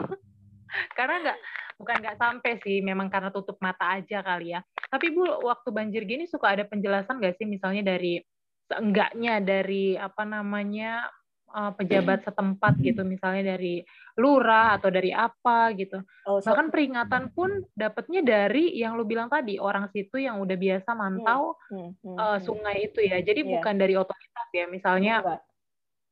karena 0.99 1.15
nggak 1.27 1.39
bukan 1.83 1.97
nggak 1.99 2.19
sampai 2.23 2.53
sih, 2.63 2.79
memang 2.87 3.11
karena 3.11 3.35
tutup 3.35 3.59
mata 3.59 3.99
aja 3.99 4.23
kali 4.23 4.55
ya. 4.55 4.63
Tapi 4.87 5.11
bu, 5.11 5.27
waktu 5.43 5.69
banjir 5.75 6.07
gini 6.07 6.31
suka 6.31 6.55
ada 6.55 6.63
penjelasan 6.63 7.19
nggak 7.19 7.43
sih, 7.43 7.47
misalnya 7.51 7.83
dari 7.83 8.23
seenggaknya 8.71 9.43
dari 9.43 9.99
apa 9.99 10.23
namanya 10.23 11.11
uh, 11.55 11.73
pejabat 11.79 12.27
setempat 12.27 12.75
gitu 12.83 13.07
misalnya 13.07 13.55
dari 13.55 13.87
lurah 14.19 14.75
atau 14.77 14.91
dari 14.91 15.15
apa 15.15 15.71
gitu. 15.79 16.03
Oh, 16.27 16.43
so, 16.43 16.51
bahkan 16.51 16.75
peringatan 16.75 17.31
pun 17.31 17.63
dapatnya 17.79 18.21
dari 18.27 18.75
yang 18.75 18.99
lu 18.99 19.07
bilang 19.07 19.31
tadi 19.31 19.63
orang 19.63 19.87
situ 19.95 20.19
yang 20.19 20.43
udah 20.43 20.59
biasa 20.59 20.91
mantau 20.93 21.55
hmm, 21.71 21.79
hmm, 21.79 21.91
hmm, 22.03 22.17
uh, 22.19 22.39
sungai 22.43 22.91
itu 22.91 23.01
ya. 23.07 23.23
Jadi 23.23 23.47
yeah. 23.47 23.51
bukan 23.57 23.75
dari 23.79 23.95
otoritas 23.95 24.49
ya 24.51 24.67
misalnya 24.67 25.15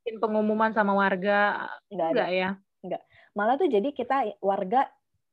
bikin 0.02 0.22
pengumuman 0.22 0.70
sama 0.70 0.94
warga 0.94 1.68
enggak, 1.90 2.08
enggak 2.14 2.30
ya? 2.30 2.50
Enggak. 2.82 3.02
Malah 3.34 3.54
tuh 3.58 3.68
jadi 3.70 3.88
kita 3.90 4.16
warga 4.38 4.86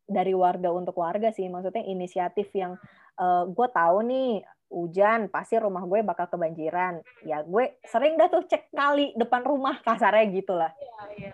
dari 0.10 0.34
warga 0.34 0.74
untuk 0.74 0.98
warga 0.98 1.30
sih. 1.30 1.45
Maksudnya 1.45 1.86
inisiatif 1.86 2.50
yang 2.58 2.74
uh, 3.22 3.45
gue 3.45 3.67
tahu 3.69 3.98
nih 4.10 4.41
hujan 4.69 5.27
pasti 5.34 5.58
rumah 5.58 5.84
gue 5.84 6.05
bakal 6.05 6.29
kebanjiran 6.29 7.01
ya 7.25 7.41
gue 7.41 7.82
sering 7.89 8.15
dah 8.15 8.29
tuh 8.29 8.45
cek 8.45 8.69
kali 8.69 9.17
depan 9.17 9.41
rumah 9.41 9.82
kasarnya 9.82 10.29
gitulah 10.29 10.71
iya, 10.77 11.01
iya. 11.17 11.32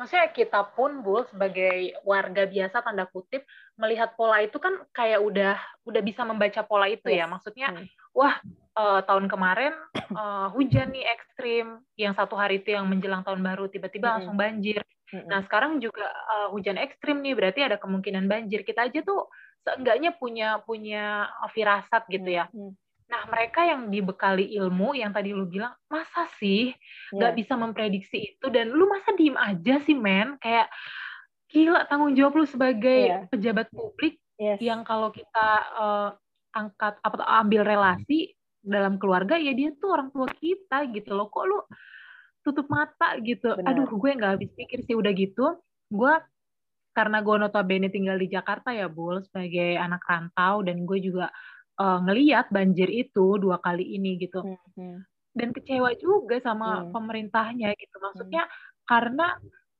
maksudnya 0.00 0.32
kita 0.32 0.72
pun 0.72 1.04
bu 1.04 1.28
sebagai 1.28 1.92
warga 2.02 2.48
biasa 2.48 2.80
tanda 2.80 3.04
kutip 3.12 3.44
melihat 3.76 4.16
pola 4.16 4.40
itu 4.40 4.56
kan 4.56 4.80
kayak 4.96 5.20
udah 5.20 5.54
udah 5.84 6.02
bisa 6.02 6.24
membaca 6.24 6.64
pola 6.64 6.88
itu 6.88 7.04
ya. 7.12 7.12
yes. 7.12 7.20
ya 7.20 7.26
maksudnya 7.28 7.68
hmm. 7.70 7.86
wah 8.16 8.34
uh, 8.80 9.00
tahun 9.04 9.28
kemarin 9.28 9.76
uh, 10.16 10.48
hujan 10.56 10.90
nih 10.90 11.04
ekstrim 11.04 11.84
yang 12.00 12.16
satu 12.16 12.34
hari 12.34 12.64
itu 12.64 12.72
yang 12.72 12.88
menjelang 12.88 13.22
tahun 13.22 13.44
baru 13.44 13.68
tiba-tiba 13.68 14.08
hmm. 14.08 14.14
langsung 14.18 14.36
banjir 14.40 14.80
hmm. 15.12 15.28
nah 15.28 15.44
sekarang 15.44 15.78
juga 15.84 16.08
uh, 16.08 16.48
hujan 16.48 16.80
ekstrim 16.80 17.20
nih 17.20 17.36
berarti 17.36 17.60
ada 17.60 17.76
kemungkinan 17.76 18.24
banjir 18.24 18.64
kita 18.64 18.88
aja 18.88 19.04
tuh 19.04 19.28
seenggaknya 19.64 20.12
punya 20.14 20.60
punya 20.62 21.32
firasat 21.50 22.04
gitu 22.12 22.28
ya. 22.28 22.46
Hmm. 22.52 22.76
Nah, 23.04 23.22
mereka 23.28 23.64
yang 23.64 23.92
dibekali 23.92 24.56
ilmu 24.56 24.96
yang 24.96 25.12
tadi 25.12 25.36
lu 25.36 25.44
bilang, 25.44 25.76
masa 25.92 26.24
sih 26.40 26.72
nggak 27.12 27.32
yeah. 27.32 27.38
bisa 27.38 27.52
memprediksi 27.56 28.18
itu 28.36 28.46
dan 28.48 28.72
lu 28.72 28.88
masa 28.88 29.12
diem 29.16 29.36
aja 29.36 29.80
sih, 29.84 29.96
men? 29.96 30.40
Kayak 30.40 30.72
gila 31.52 31.84
tanggung 31.88 32.16
jawab 32.16 32.40
lu 32.40 32.46
sebagai 32.48 33.00
yeah. 33.12 33.28
pejabat 33.28 33.68
publik 33.70 34.18
yes. 34.40 34.58
yang 34.58 34.82
kalau 34.82 35.12
kita 35.12 35.48
uh, 35.76 36.08
angkat 36.56 36.96
apa 37.04 37.22
ambil 37.44 37.62
relasi 37.62 38.32
dalam 38.64 38.96
keluarga 38.96 39.36
ya 39.36 39.52
dia 39.52 39.76
tuh 39.76 39.92
orang 39.92 40.08
tua 40.08 40.26
kita 40.40 40.88
gitu 40.90 41.12
loh. 41.12 41.28
Kok 41.28 41.44
lu 41.44 41.60
tutup 42.40 42.66
mata 42.72 43.16
gitu? 43.20 43.52
Benar. 43.52 43.68
Aduh, 43.72 43.88
gue 43.88 44.10
nggak 44.16 44.32
habis 44.40 44.50
pikir 44.56 44.80
sih 44.84 44.96
udah 44.96 45.12
gitu. 45.12 45.60
Gue 45.92 46.14
karena 46.94 47.18
gue 47.20 47.36
notabene 47.42 47.90
tinggal 47.90 48.16
di 48.16 48.30
Jakarta 48.30 48.70
ya 48.70 48.86
Bul 48.86 49.20
sebagai 49.26 49.74
anak 49.76 50.06
rantau 50.06 50.62
dan 50.62 50.86
gue 50.86 50.98
juga 51.02 51.26
uh, 51.82 51.98
ngeliat 52.06 52.48
banjir 52.54 52.86
itu 52.86 53.36
dua 53.42 53.58
kali 53.58 53.98
ini 53.98 54.16
gitu 54.22 54.40
hmm. 54.40 54.78
hmm. 54.78 54.98
dan 55.34 55.48
kecewa 55.50 55.90
juga 55.98 56.38
sama 56.40 56.86
hmm. 56.86 56.94
pemerintahnya 56.94 57.74
gitu 57.74 57.96
maksudnya 57.98 58.46
hmm. 58.46 58.54
karena 58.86 59.26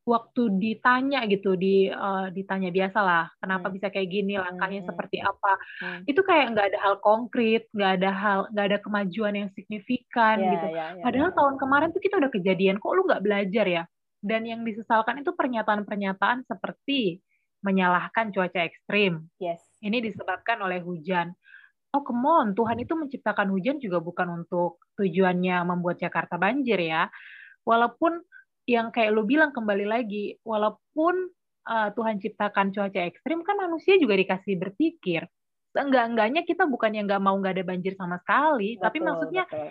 waktu 0.05 0.61
ditanya 0.61 1.24
gitu 1.33 1.57
di 1.57 1.88
uh, 1.88 2.29
ditanya 2.29 2.68
biasa 2.68 2.98
lah 3.00 3.24
kenapa 3.40 3.72
hmm. 3.72 3.74
bisa 3.81 3.87
kayak 3.88 4.12
gini 4.12 4.37
langkahnya 4.37 4.85
hmm. 4.85 4.90
seperti 4.92 5.16
apa 5.24 5.53
hmm. 5.81 6.00
itu 6.05 6.20
kayak 6.20 6.53
nggak 6.53 6.66
ada 6.74 6.79
hal 6.85 6.94
konkret 7.00 7.64
nggak 7.72 7.92
ada 8.00 8.11
hal 8.12 8.40
nggak 8.53 8.66
ada 8.68 8.79
kemajuan 8.85 9.33
yang 9.33 9.48
signifikan 9.57 10.44
yeah, 10.44 10.53
gitu 10.53 10.68
yeah, 10.77 10.88
yeah, 10.92 11.05
padahal 11.09 11.33
yeah. 11.33 11.37
tahun 11.40 11.55
kemarin 11.57 11.88
tuh 11.96 12.03
kita 12.05 12.14
udah 12.20 12.31
kejadian 12.37 12.77
kok 12.77 12.92
lu 12.92 13.03
nggak 13.09 13.24
belajar 13.24 13.64
ya 13.64 13.83
dan 14.25 14.49
yang 14.49 14.65
disesalkan 14.65 15.21
itu 15.21 15.37
pernyataan-pernyataan 15.37 16.49
seperti 16.49 17.21
menyalahkan 17.61 18.33
cuaca 18.33 18.65
ekstrim. 18.65 19.29
Yes. 19.37 19.61
Ini 19.85 20.01
disebabkan 20.01 20.65
oleh 20.65 20.81
hujan. 20.81 21.37
Oh, 21.93 22.01
come 22.01 22.25
on, 22.27 22.57
Tuhan 22.57 22.81
itu 22.81 22.97
menciptakan 22.97 23.53
hujan 23.53 23.79
juga 23.79 24.01
bukan 24.01 24.43
untuk 24.43 24.81
tujuannya 24.97 25.63
membuat 25.69 26.01
Jakarta 26.01 26.41
banjir 26.41 26.81
ya. 26.81 27.13
Walaupun 27.69 28.25
yang 28.65 28.89
kayak 28.89 29.13
lu 29.13 29.29
bilang 29.29 29.53
kembali 29.53 29.87
lagi, 29.87 30.41
walaupun 30.43 31.29
uh, 31.69 31.89
Tuhan 31.93 32.19
ciptakan 32.19 32.73
cuaca 32.73 33.01
ekstrim, 33.05 33.45
kan 33.45 33.61
manusia 33.61 34.01
juga 34.01 34.17
dikasih 34.17 34.57
berpikir. 34.57 35.29
Enggak-enggaknya 35.77 36.49
kita 36.49 36.65
bukan 36.65 36.97
yang 36.97 37.05
nggak 37.07 37.23
mau 37.23 37.37
nggak 37.37 37.61
ada 37.61 37.65
banjir 37.67 37.93
sama 37.95 38.19
sekali, 38.25 38.75
betul, 38.75 38.83
tapi 38.89 38.99
maksudnya 39.05 39.45
betul 39.47 39.71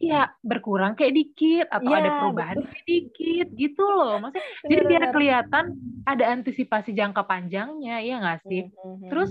ya 0.00 0.32
berkurang 0.40 0.96
kayak 0.96 1.12
dikit 1.12 1.66
atau 1.68 1.92
ya, 1.92 2.00
ada 2.00 2.10
perubahan 2.24 2.56
betul. 2.56 2.72
kayak 2.72 2.84
dikit 2.88 3.48
gitu 3.52 3.84
loh. 3.84 4.16
Maksudnya 4.24 4.40
bener, 4.40 4.64
jadi 4.72 4.82
biar 4.88 5.04
kelihatan 5.12 5.64
ada 6.08 6.24
antisipasi 6.32 6.90
jangka 6.96 7.22
panjangnya 7.28 8.00
ya 8.00 8.16
nggak 8.16 8.40
sih? 8.48 8.62
Mm 8.72 8.80
-hmm. 8.80 9.08
terus 9.12 9.30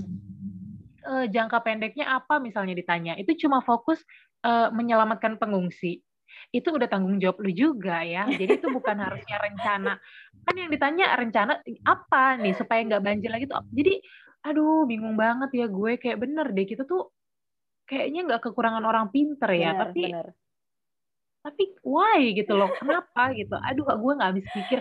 uh, 1.09 1.25
jangka 1.25 1.57
pendeknya 1.65 2.05
apa 2.13 2.37
misalnya 2.37 2.77
ditanya? 2.77 3.17
Itu 3.17 3.33
cuma 3.41 3.65
fokus 3.65 3.97
uh, 4.45 4.69
menyelamatkan 4.69 5.41
pengungsi. 5.41 6.05
Itu 6.53 6.69
udah 6.69 6.85
tanggung 6.85 7.17
jawab 7.17 7.41
lu 7.41 7.49
juga 7.49 8.05
ya. 8.05 8.29
Jadi 8.29 8.61
itu 8.61 8.69
bukan 8.69 9.01
harusnya 9.09 9.41
rencana. 9.41 9.97
Kan 10.45 10.53
yang 10.53 10.69
ditanya 10.69 11.17
rencana 11.17 11.65
apa 11.81 12.37
nih 12.37 12.53
supaya 12.53 12.85
nggak 12.85 13.01
banjir 13.01 13.33
lagi? 13.33 13.49
Tuh 13.49 13.65
jadi 13.73 13.97
aduh 14.45 14.85
bingung 14.85 15.17
banget 15.17 15.49
ya 15.57 15.65
gue. 15.65 15.97
Kayak 15.97 16.21
bener 16.21 16.45
deh 16.53 16.69
kita 16.69 16.85
tuh 16.85 17.09
kayaknya 17.89 18.29
nggak 18.29 18.45
kekurangan 18.45 18.85
orang 18.85 19.09
pinter 19.09 19.49
ya. 19.57 19.73
Bener, 19.73 19.81
tapi 19.89 20.05
bener 20.13 20.29
tapi 21.39 21.71
why 21.87 22.35
gitu 22.35 22.53
loh? 22.55 22.67
Kenapa 22.75 23.31
gitu? 23.31 23.55
Aduh 23.55 23.87
gue 23.87 24.13
nggak 24.19 24.29
habis 24.35 24.45
pikir. 24.51 24.79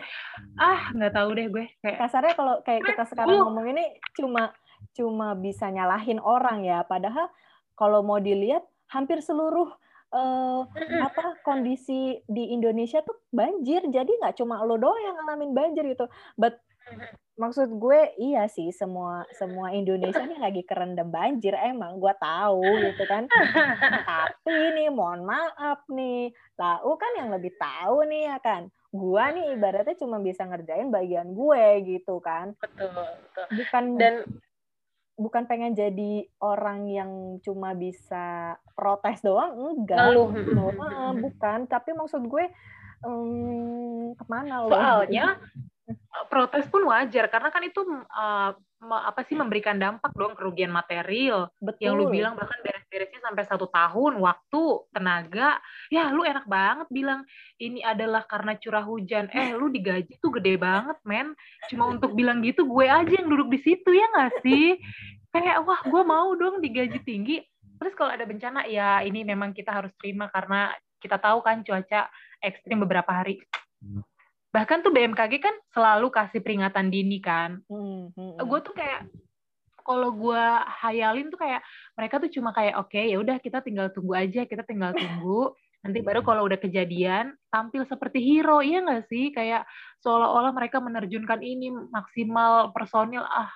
Ah 0.58 0.90
nggak 0.90 1.14
tahu 1.14 1.28
deh 1.38 1.46
gue 1.50 1.64
kayak 1.82 1.96
kasarnya 2.02 2.34
kalau 2.34 2.54
kayak 2.66 2.82
kita 2.82 3.04
sekarang 3.06 3.38
ngomong 3.38 3.66
ini 3.70 3.84
cuma 4.18 4.50
cuma 4.94 5.38
bisa 5.38 5.70
nyalahin 5.70 6.18
orang 6.18 6.66
ya. 6.66 6.82
Padahal 6.82 7.30
kalau 7.78 8.02
mau 8.02 8.18
dilihat 8.18 8.66
hampir 8.90 9.22
seluruh 9.22 9.70
uh, 10.10 10.62
apa 11.02 11.38
kondisi 11.46 12.18
di 12.26 12.50
Indonesia 12.50 13.06
tuh 13.06 13.22
banjir. 13.30 13.86
Jadi 13.86 14.18
nggak 14.18 14.42
cuma 14.42 14.58
lo 14.66 14.74
doang 14.74 14.98
yang 14.98 15.14
ngalamin 15.14 15.54
banjir 15.54 15.86
gitu. 15.86 16.10
But 16.34 16.58
maksud 17.38 17.70
gue 17.78 18.18
iya 18.18 18.50
sih 18.50 18.74
semua 18.74 19.22
semua 19.38 19.70
Indonesia 19.70 20.18
ini 20.18 20.36
lagi 20.42 20.66
kerendam 20.66 21.08
banjir 21.08 21.54
emang 21.54 22.02
gue 22.02 22.10
tahu 22.18 22.66
gitu 22.82 23.06
kan. 23.06 23.30
Tapi 23.30 24.54
nih 24.74 24.90
mohon 24.90 25.22
maaf 25.22 25.86
nih. 25.86 26.34
Lau 26.58 26.98
kan 26.98 27.12
yang 27.14 27.30
lebih 27.30 27.54
tahu 27.54 28.04
nih 28.10 28.34
ya 28.34 28.36
kan. 28.42 28.66
Gue 28.90 29.24
nih 29.38 29.54
ibaratnya 29.54 29.94
cuma 29.94 30.18
bisa 30.18 30.44
ngerjain 30.50 30.90
bagian 30.90 31.30
gue 31.32 31.64
gitu 31.86 32.18
kan. 32.18 32.58
Betul, 32.58 32.90
betul. 32.90 33.46
bukan 33.54 33.84
dan 33.96 34.14
bukan 35.18 35.42
pengen 35.46 35.72
jadi 35.78 36.26
orang 36.42 36.90
yang 36.90 37.10
cuma 37.46 37.70
bisa 37.78 38.58
protes 38.74 39.22
doang 39.22 39.54
enggak. 39.54 40.10
Lalu. 40.10 40.42
Gitu. 40.42 40.62
bukan. 41.22 41.58
Tapi 41.70 41.90
maksud 41.94 42.26
gue 42.26 42.50
um, 43.06 44.14
ke 44.18 44.24
mana 44.26 44.66
loh 44.66 44.74
soalnya 44.74 45.38
protes 46.28 46.68
pun 46.68 46.84
wajar 46.84 47.32
karena 47.32 47.48
kan 47.48 47.62
itu 47.64 47.80
uh, 48.12 48.52
apa 48.78 49.26
sih 49.26 49.34
memberikan 49.34 49.74
dampak 49.74 50.14
dong 50.14 50.38
kerugian 50.38 50.70
material. 50.70 51.50
Betul. 51.58 51.82
yang 51.82 51.94
lu 51.98 52.06
bilang 52.12 52.34
bahkan 52.38 52.60
beres-beresnya 52.62 53.20
sampai 53.24 53.44
satu 53.48 53.66
tahun 53.66 54.22
waktu 54.22 54.62
tenaga. 54.94 55.58
Ya 55.90 56.12
lu 56.14 56.22
enak 56.22 56.46
banget 56.46 56.86
bilang 56.92 57.26
ini 57.58 57.82
adalah 57.82 58.22
karena 58.28 58.54
curah 58.54 58.86
hujan. 58.86 59.26
Eh 59.34 59.56
lu 59.56 59.72
digaji 59.72 60.20
tuh 60.22 60.30
gede 60.38 60.54
banget 60.60 60.98
men. 61.02 61.34
Cuma 61.66 61.90
untuk 61.90 62.14
bilang 62.14 62.38
gitu 62.44 62.68
gue 62.68 62.86
aja 62.86 63.10
yang 63.10 63.26
duduk 63.26 63.50
di 63.50 63.58
situ 63.58 63.90
ya 63.90 64.06
nggak 64.14 64.32
sih? 64.46 64.78
Kayak 65.34 65.66
wah 65.66 65.80
gue 65.82 66.02
mau 66.06 66.30
dong 66.38 66.62
digaji 66.62 67.02
tinggi. 67.02 67.42
Terus 67.78 67.94
kalau 67.98 68.14
ada 68.14 68.26
bencana 68.26 68.66
ya 68.70 69.02
ini 69.02 69.26
memang 69.26 69.50
kita 69.54 69.74
harus 69.74 69.90
terima 69.98 70.30
karena 70.30 70.70
kita 70.98 71.18
tahu 71.18 71.42
kan 71.42 71.62
cuaca 71.62 72.10
ekstrim 72.42 72.82
beberapa 72.82 73.10
hari 73.10 73.42
bahkan 74.48 74.80
tuh 74.80 74.92
BMKG 74.92 75.40
kan 75.40 75.54
selalu 75.72 76.08
kasih 76.08 76.40
peringatan 76.40 76.88
dini 76.88 77.20
kan. 77.20 77.60
Hmm, 77.68 78.12
hmm, 78.12 78.40
hmm. 78.40 78.44
gue 78.44 78.60
tuh 78.64 78.74
kayak 78.74 79.08
kalau 79.84 80.12
gue 80.12 80.44
hayalin 80.84 81.32
tuh 81.32 81.40
kayak 81.40 81.64
mereka 81.96 82.20
tuh 82.20 82.28
cuma 82.28 82.52
kayak 82.52 82.76
oke 82.76 82.92
okay, 82.92 83.08
ya 83.08 83.16
udah 83.16 83.40
kita 83.40 83.64
tinggal 83.64 83.88
tunggu 83.88 84.12
aja 84.16 84.44
kita 84.44 84.64
tinggal 84.64 84.92
tunggu. 84.92 85.52
Nanti 85.78 86.02
baru 86.02 86.26
kalau 86.26 86.44
udah 86.44 86.58
kejadian 86.58 87.38
tampil 87.48 87.86
seperti 87.86 88.18
hero. 88.20 88.60
Iya 88.60 88.82
nggak 88.82 89.04
sih? 89.08 89.30
Kayak 89.30 89.64
seolah-olah 90.02 90.52
mereka 90.52 90.82
menerjunkan 90.82 91.40
ini 91.40 91.70
maksimal 91.70 92.74
personil. 92.74 93.22
Ah 93.24 93.48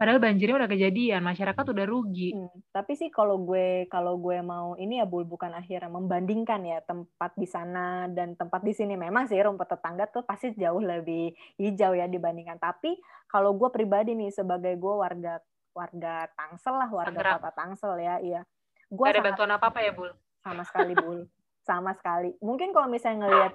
Padahal 0.00 0.16
banjirnya 0.16 0.64
udah 0.64 0.70
kejadian, 0.72 1.20
masyarakat 1.20 1.60
udah 1.60 1.84
rugi. 1.84 2.32
Hmm, 2.32 2.48
tapi 2.72 2.96
sih 2.96 3.12
kalau 3.12 3.36
gue 3.44 3.84
kalau 3.92 4.16
gue 4.16 4.40
mau 4.40 4.72
ini 4.80 4.96
ya 4.96 5.04
bul 5.04 5.28
bukan 5.28 5.52
akhirnya 5.52 5.92
membandingkan 5.92 6.64
ya 6.64 6.80
tempat 6.80 7.36
di 7.36 7.44
sana 7.44 8.08
dan 8.08 8.32
tempat 8.32 8.64
di 8.64 8.72
sini 8.72 8.96
memang 8.96 9.28
sih 9.28 9.36
rumput 9.36 9.68
tetangga 9.68 10.08
tuh 10.08 10.24
pasti 10.24 10.56
jauh 10.56 10.80
lebih 10.80 11.36
hijau 11.60 11.92
ya 11.92 12.08
dibandingkan. 12.08 12.56
Tapi 12.56 12.96
kalau 13.28 13.52
gue 13.52 13.68
pribadi 13.68 14.16
nih 14.16 14.32
sebagai 14.32 14.72
gue 14.80 14.94
warga 14.96 15.36
warga 15.76 16.32
Tangsel 16.32 16.80
lah, 16.80 16.88
warga 16.88 17.20
Tangerang. 17.20 17.36
kota 17.36 17.50
Tangsel 17.52 17.94
ya, 18.00 18.14
iya. 18.24 18.40
Gue 18.88 19.04
ada 19.04 19.20
bantuan 19.20 19.52
apa 19.52 19.68
apa 19.68 19.84
ya 19.84 19.92
bul? 19.92 20.16
Sama 20.40 20.64
sekali 20.64 20.96
bul, 20.96 21.28
sama 21.68 21.92
sekali. 21.92 22.32
Mungkin 22.40 22.72
kalau 22.72 22.88
misalnya 22.88 23.28
ngelihat 23.28 23.52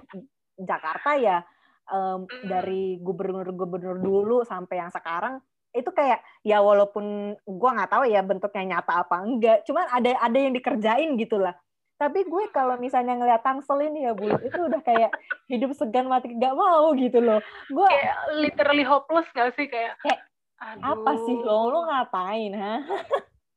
Jakarta 0.62 1.10
ya 1.18 1.42
um, 1.90 2.30
dari 2.46 3.02
gubernur-gubernur 3.02 3.98
dulu 3.98 4.46
sampai 4.46 4.78
yang 4.78 4.94
sekarang 4.94 5.42
itu 5.76 5.90
kayak 5.92 6.24
ya 6.40 6.64
walaupun 6.64 7.36
gue 7.36 7.70
nggak 7.76 7.90
tahu 7.92 8.04
ya 8.08 8.24
bentuknya 8.24 8.76
nyata 8.76 9.04
apa 9.04 9.16
enggak 9.22 9.58
cuman 9.68 9.84
ada 9.92 10.16
ada 10.18 10.38
yang 10.40 10.56
dikerjain 10.56 11.14
gitulah 11.20 11.54
tapi 11.96 12.28
gue 12.28 12.44
kalau 12.52 12.76
misalnya 12.76 13.16
ngeliat 13.16 13.40
Tangsel 13.40 13.80
ini 13.88 14.04
ya 14.04 14.12
bu 14.12 14.28
itu 14.44 14.60
udah 14.68 14.84
kayak 14.84 15.16
hidup 15.48 15.72
segan 15.72 16.12
mati 16.12 16.28
nggak 16.28 16.52
mau 16.52 16.92
gitu 16.92 17.24
loh. 17.24 17.40
Gue 17.72 17.88
kayak 17.88 18.16
literally 18.36 18.84
hopeless 18.84 19.24
gak 19.32 19.56
sih? 19.56 19.64
Kayak, 19.64 19.96
kayak 20.04 20.20
apa 20.60 21.12
sih 21.24 21.36
lo? 21.40 21.72
Lo 21.72 21.88
ngapain 21.88 22.52
ha? 22.52 22.84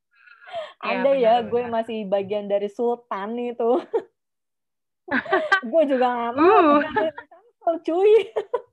Ada 0.87 1.11
ya, 1.19 1.43
ya 1.43 1.51
gue 1.51 1.67
masih 1.67 2.07
bagian 2.07 2.47
dari 2.47 2.71
sultan 2.71 3.35
itu. 3.35 3.83
Gue 5.73 5.83
juga 5.89 6.05
nggak 6.05 6.33
mau 6.37 6.79
uh. 6.85 7.77
cuy 7.81 8.13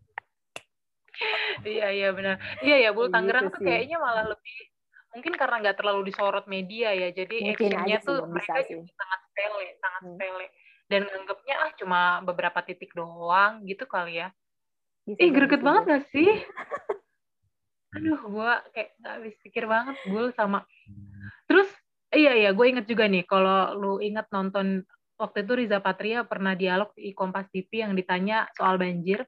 iya 1.64 1.88
iya 1.92 2.08
benar. 2.12 2.36
Iya 2.62 2.76
ya 2.88 2.90
Bu 2.92 3.08
Tangerang 3.08 3.48
gitu 3.50 3.58
tuh 3.58 3.62
kayaknya 3.64 3.96
malah 4.00 4.24
lebih 4.32 4.56
mungkin 5.16 5.32
karena 5.32 5.56
nggak 5.64 5.76
terlalu 5.80 6.12
disorot 6.12 6.44
media 6.44 6.92
ya 6.92 7.08
jadi 7.08 7.56
actionnya 7.56 7.98
tuh 8.04 8.28
mereka 8.28 8.60
juga 8.68 8.92
sangat 8.92 9.20
sepele 9.24 9.64
sangat 9.80 10.00
hmm. 10.02 10.10
sepele. 10.14 10.46
Dan 10.86 11.02
nganggapnya 11.02 11.54
ah 11.58 11.70
cuma 11.74 12.00
beberapa 12.22 12.58
titik 12.62 12.94
doang 12.94 13.66
gitu 13.66 13.84
kali 13.90 14.22
ya. 14.22 14.28
Bisa, 15.06 15.18
ih 15.22 15.30
greget 15.30 15.62
banget 15.62 15.82
gak 15.86 16.04
sih? 16.10 16.30
Aduh 17.96 18.20
gua 18.28 18.60
kayak 18.74 18.98
nggak 19.00 19.12
habis 19.18 19.34
pikir 19.40 19.64
banget 19.64 19.96
bul 20.10 20.28
sama 20.36 20.66
terus 21.46 21.70
iya 22.12 22.34
iya 22.34 22.50
gue 22.52 22.66
inget 22.66 22.86
juga 22.86 23.06
nih 23.06 23.24
kalau 23.24 23.74
lu 23.78 23.92
inget 24.02 24.26
nonton 24.34 24.82
waktu 25.16 25.46
itu 25.46 25.52
Riza 25.64 25.78
Patria 25.80 26.26
pernah 26.26 26.52
dialog 26.52 26.92
di 26.92 27.16
Kompas 27.16 27.48
TV 27.48 27.86
yang 27.86 27.96
ditanya 27.96 28.50
soal 28.52 28.76
banjir 28.76 29.24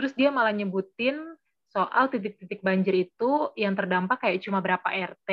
Terus 0.00 0.16
dia 0.16 0.32
malah 0.32 0.56
nyebutin 0.56 1.36
soal 1.68 2.08
titik-titik 2.08 2.64
banjir 2.64 3.04
itu 3.04 3.52
yang 3.52 3.76
terdampak 3.76 4.24
kayak 4.24 4.40
cuma 4.40 4.64
berapa 4.64 4.88
RT, 4.88 5.28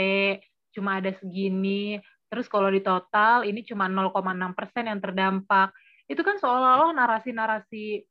cuma 0.76 1.00
ada 1.00 1.16
segini. 1.16 2.04
Terus 2.28 2.52
kalau 2.52 2.68
di 2.68 2.84
total 2.84 3.48
ini 3.48 3.64
cuma 3.64 3.88
0,6 3.88 4.12
persen 4.52 4.92
yang 4.92 5.00
terdampak. 5.00 5.72
Itu 6.12 6.20
kan 6.28 6.36
seolah-olah 6.36 6.92
narasi-narasi 6.92 8.04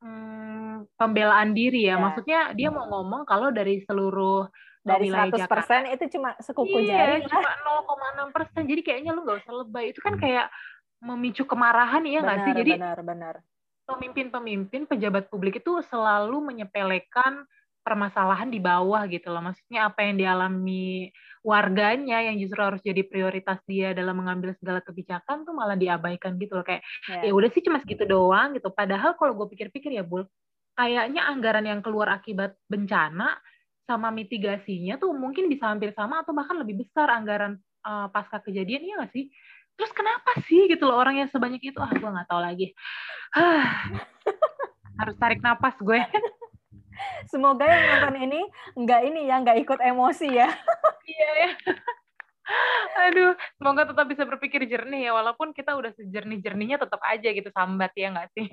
hmm, 0.00 0.96
pembelaan 0.96 1.52
diri 1.52 1.92
ya. 1.92 2.00
ya. 2.00 2.02
Maksudnya 2.02 2.40
dia 2.56 2.72
mau 2.72 2.88
ngomong 2.88 3.28
kalau 3.28 3.52
dari 3.52 3.84
seluruh 3.84 4.48
dari 4.80 5.12
100 5.12 5.44
persen 5.44 5.92
itu 5.92 6.16
cuma 6.16 6.32
sekuku 6.40 6.88
iya, 6.88 7.20
jari 7.20 7.28
cuma 7.28 7.52
0,6 8.24 8.32
persen. 8.32 8.64
Jadi 8.64 8.80
kayaknya 8.80 9.12
lu 9.12 9.28
nggak 9.28 9.44
usah 9.44 9.52
lebay. 9.60 9.92
Itu 9.92 10.00
kan 10.00 10.16
kayak 10.16 10.48
memicu 11.04 11.44
kemarahan 11.44 12.00
ya 12.08 12.24
nggak 12.24 12.38
sih? 12.48 12.52
Jadi 12.56 12.72
benar, 12.80 13.04
benar 13.04 13.34
pemimpin-pemimpin 13.88 14.84
pejabat 14.84 15.32
publik 15.32 15.64
itu 15.64 15.80
selalu 15.88 16.44
menyepelekan 16.44 17.48
permasalahan 17.80 18.52
di 18.52 18.60
bawah 18.60 19.08
gitu 19.08 19.32
loh. 19.32 19.40
Maksudnya 19.40 19.88
apa 19.88 20.04
yang 20.04 20.20
dialami 20.20 21.08
warganya 21.40 22.20
yang 22.20 22.36
justru 22.36 22.60
harus 22.60 22.84
jadi 22.84 23.00
prioritas 23.08 23.56
dia 23.64 23.96
dalam 23.96 24.20
mengambil 24.20 24.52
segala 24.60 24.84
kebijakan 24.84 25.48
tuh 25.48 25.56
malah 25.56 25.72
diabaikan 25.72 26.36
gitu 26.36 26.60
loh. 26.60 26.66
Kayak 26.68 26.84
yeah. 27.08 27.24
ya 27.24 27.32
udah 27.32 27.48
sih 27.48 27.64
cuma 27.64 27.80
segitu 27.80 28.04
doang 28.04 28.52
gitu. 28.52 28.68
Padahal 28.68 29.16
kalau 29.16 29.32
gue 29.40 29.56
pikir-pikir 29.56 29.96
ya 29.96 30.04
Bul, 30.04 30.28
kayaknya 30.76 31.24
anggaran 31.24 31.64
yang 31.64 31.80
keluar 31.80 32.12
akibat 32.12 32.60
bencana 32.68 33.40
sama 33.88 34.12
mitigasinya 34.12 35.00
tuh 35.00 35.16
mungkin 35.16 35.48
bisa 35.48 35.72
hampir 35.72 35.96
sama 35.96 36.20
atau 36.20 36.36
bahkan 36.36 36.60
lebih 36.60 36.84
besar 36.84 37.08
anggaran 37.08 37.56
uh, 37.88 38.12
pasca 38.12 38.44
kejadian 38.44 38.84
iya 38.84 38.94
nggak 39.00 39.12
sih? 39.16 39.32
Terus 39.78 39.94
kenapa 39.94 40.34
sih 40.50 40.66
gitu 40.66 40.90
loh 40.90 40.98
orang 40.98 41.22
yang 41.22 41.30
sebanyak 41.30 41.62
itu? 41.62 41.78
Ah 41.78 41.94
gue 41.94 42.10
nggak 42.10 42.26
tahu 42.26 42.42
lagi. 42.42 42.74
Harus 44.98 45.14
tarik 45.22 45.38
napas 45.38 45.78
gue. 45.78 46.02
Semoga 47.30 47.62
yang 47.62 47.82
nonton 47.86 48.16
ini 48.26 48.40
nggak 48.74 49.00
ini 49.06 49.20
ya 49.30 49.38
nggak 49.38 49.58
ikut 49.62 49.78
emosi 49.78 50.28
ya. 50.34 50.50
Iya 51.06 51.30
ya. 51.46 51.50
Aduh 53.06 53.32
semoga 53.56 53.86
tetap 53.86 54.06
bisa 54.10 54.26
berpikir 54.26 54.66
jernih 54.66 55.08
ya 55.08 55.12
walaupun 55.14 55.54
kita 55.54 55.78
udah 55.78 55.94
sejernih 55.94 56.42
jernihnya 56.42 56.82
tetap 56.82 56.98
aja 57.06 57.28
gitu 57.30 57.48
sambat 57.54 57.94
ya 57.94 58.10
nggak 58.10 58.28
sih? 58.34 58.50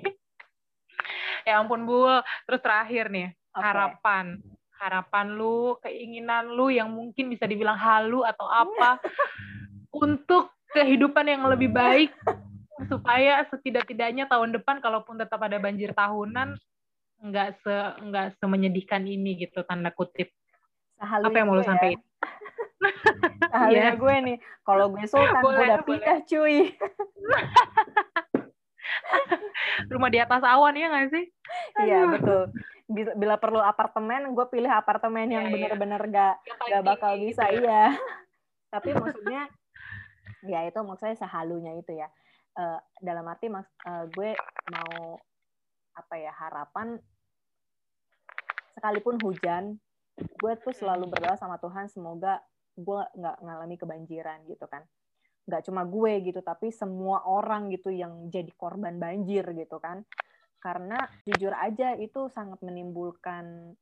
Ya 1.42 1.58
ampun 1.58 1.86
bu 1.86 2.06
terus 2.46 2.62
terakhir 2.62 3.10
nih 3.10 3.34
okay. 3.50 3.60
harapan. 3.60 4.38
Harapan 4.76 5.26
lu 5.34 5.80
keinginan 5.80 6.52
lu 6.52 6.68
yang 6.68 6.92
mungkin 6.92 7.32
bisa 7.32 7.48
dibilang 7.48 7.80
halu 7.80 8.22
atau 8.22 8.44
apa 8.44 9.00
untuk 10.04 10.55
kehidupan 10.76 11.24
yang 11.24 11.48
lebih 11.48 11.72
baik 11.72 12.12
supaya 12.92 13.40
setidak-tidaknya 13.48 14.28
tahun 14.28 14.52
depan 14.60 14.84
kalaupun 14.84 15.16
tetap 15.16 15.40
ada 15.40 15.56
banjir 15.56 15.96
tahunan 15.96 16.60
nggak 17.16 17.56
se 17.64 17.76
nggak 18.04 18.36
semenyedihkan 18.36 19.08
ini 19.08 19.48
gitu 19.48 19.64
tanda 19.64 19.88
kutip. 19.88 20.28
Sahalunya 21.00 21.32
Apa 21.32 21.36
yang 21.40 21.46
mau 21.48 21.56
lu 21.56 21.64
gue 21.64 21.68
sampaikan? 21.68 22.04
Ya. 22.86 23.50
Sahalunya 23.50 23.92
gue 23.96 24.14
nih. 24.30 24.36
Kalau 24.62 24.92
gue 24.92 25.04
sultan, 25.08 25.42
gue 25.42 25.48
udah 25.48 25.80
boleh. 25.80 25.88
pindah 25.88 26.18
cuy. 26.28 26.56
Rumah 29.90 30.10
di 30.12 30.18
atas 30.20 30.44
awan 30.44 30.76
ya 30.76 30.92
nggak 30.92 31.08
sih? 31.10 31.24
Iya 31.82 32.00
betul. 32.14 32.52
Bila, 33.16 33.40
perlu 33.40 33.58
apartemen, 33.58 34.36
gue 34.36 34.46
pilih 34.52 34.70
apartemen 34.70 35.26
yang 35.26 35.48
iya. 35.48 35.52
bener-bener 35.56 36.02
gak 36.06 36.34
Yang 36.44 36.56
paling 36.60 36.70
nggak 36.70 36.84
bakal 36.84 37.12
bisa 37.18 37.42
gitu 37.48 37.64
ya. 37.64 37.64
iya 37.64 37.84
tapi 38.76 38.92
maksudnya 38.92 39.42
ya 40.46 40.64
itu 40.66 40.78
maksudnya 40.82 41.18
sehalunya 41.18 41.76
itu 41.76 41.92
ya. 41.94 42.08
Eh, 42.56 42.80
dalam 43.04 43.28
arti 43.28 43.52
mas 43.52 43.68
eh, 43.84 44.04
gue 44.10 44.32
mau 44.72 45.20
apa 45.96 46.14
ya 46.16 46.32
harapan 46.32 47.00
sekalipun 48.76 49.16
hujan 49.24 49.80
gue 50.16 50.52
tuh 50.60 50.72
selalu 50.72 51.08
berdoa 51.12 51.36
sama 51.36 51.60
Tuhan 51.60 51.88
semoga 51.92 52.40
gue 52.76 53.02
nggak 53.16 53.36
ngalami 53.44 53.76
kebanjiran 53.76 54.44
gitu 54.48 54.64
kan. 54.68 54.84
Nggak 55.44 55.62
cuma 55.68 55.84
gue 55.84 56.12
gitu 56.24 56.40
tapi 56.40 56.72
semua 56.72 57.24
orang 57.28 57.68
gitu 57.72 57.92
yang 57.92 58.28
jadi 58.32 58.48
korban 58.56 58.96
banjir 58.96 59.44
gitu 59.52 59.76
kan. 59.76 60.04
Karena 60.60 61.04
jujur 61.28 61.52
aja 61.52 61.92
itu 62.00 62.28
sangat 62.32 62.60
menimbulkan 62.64 63.76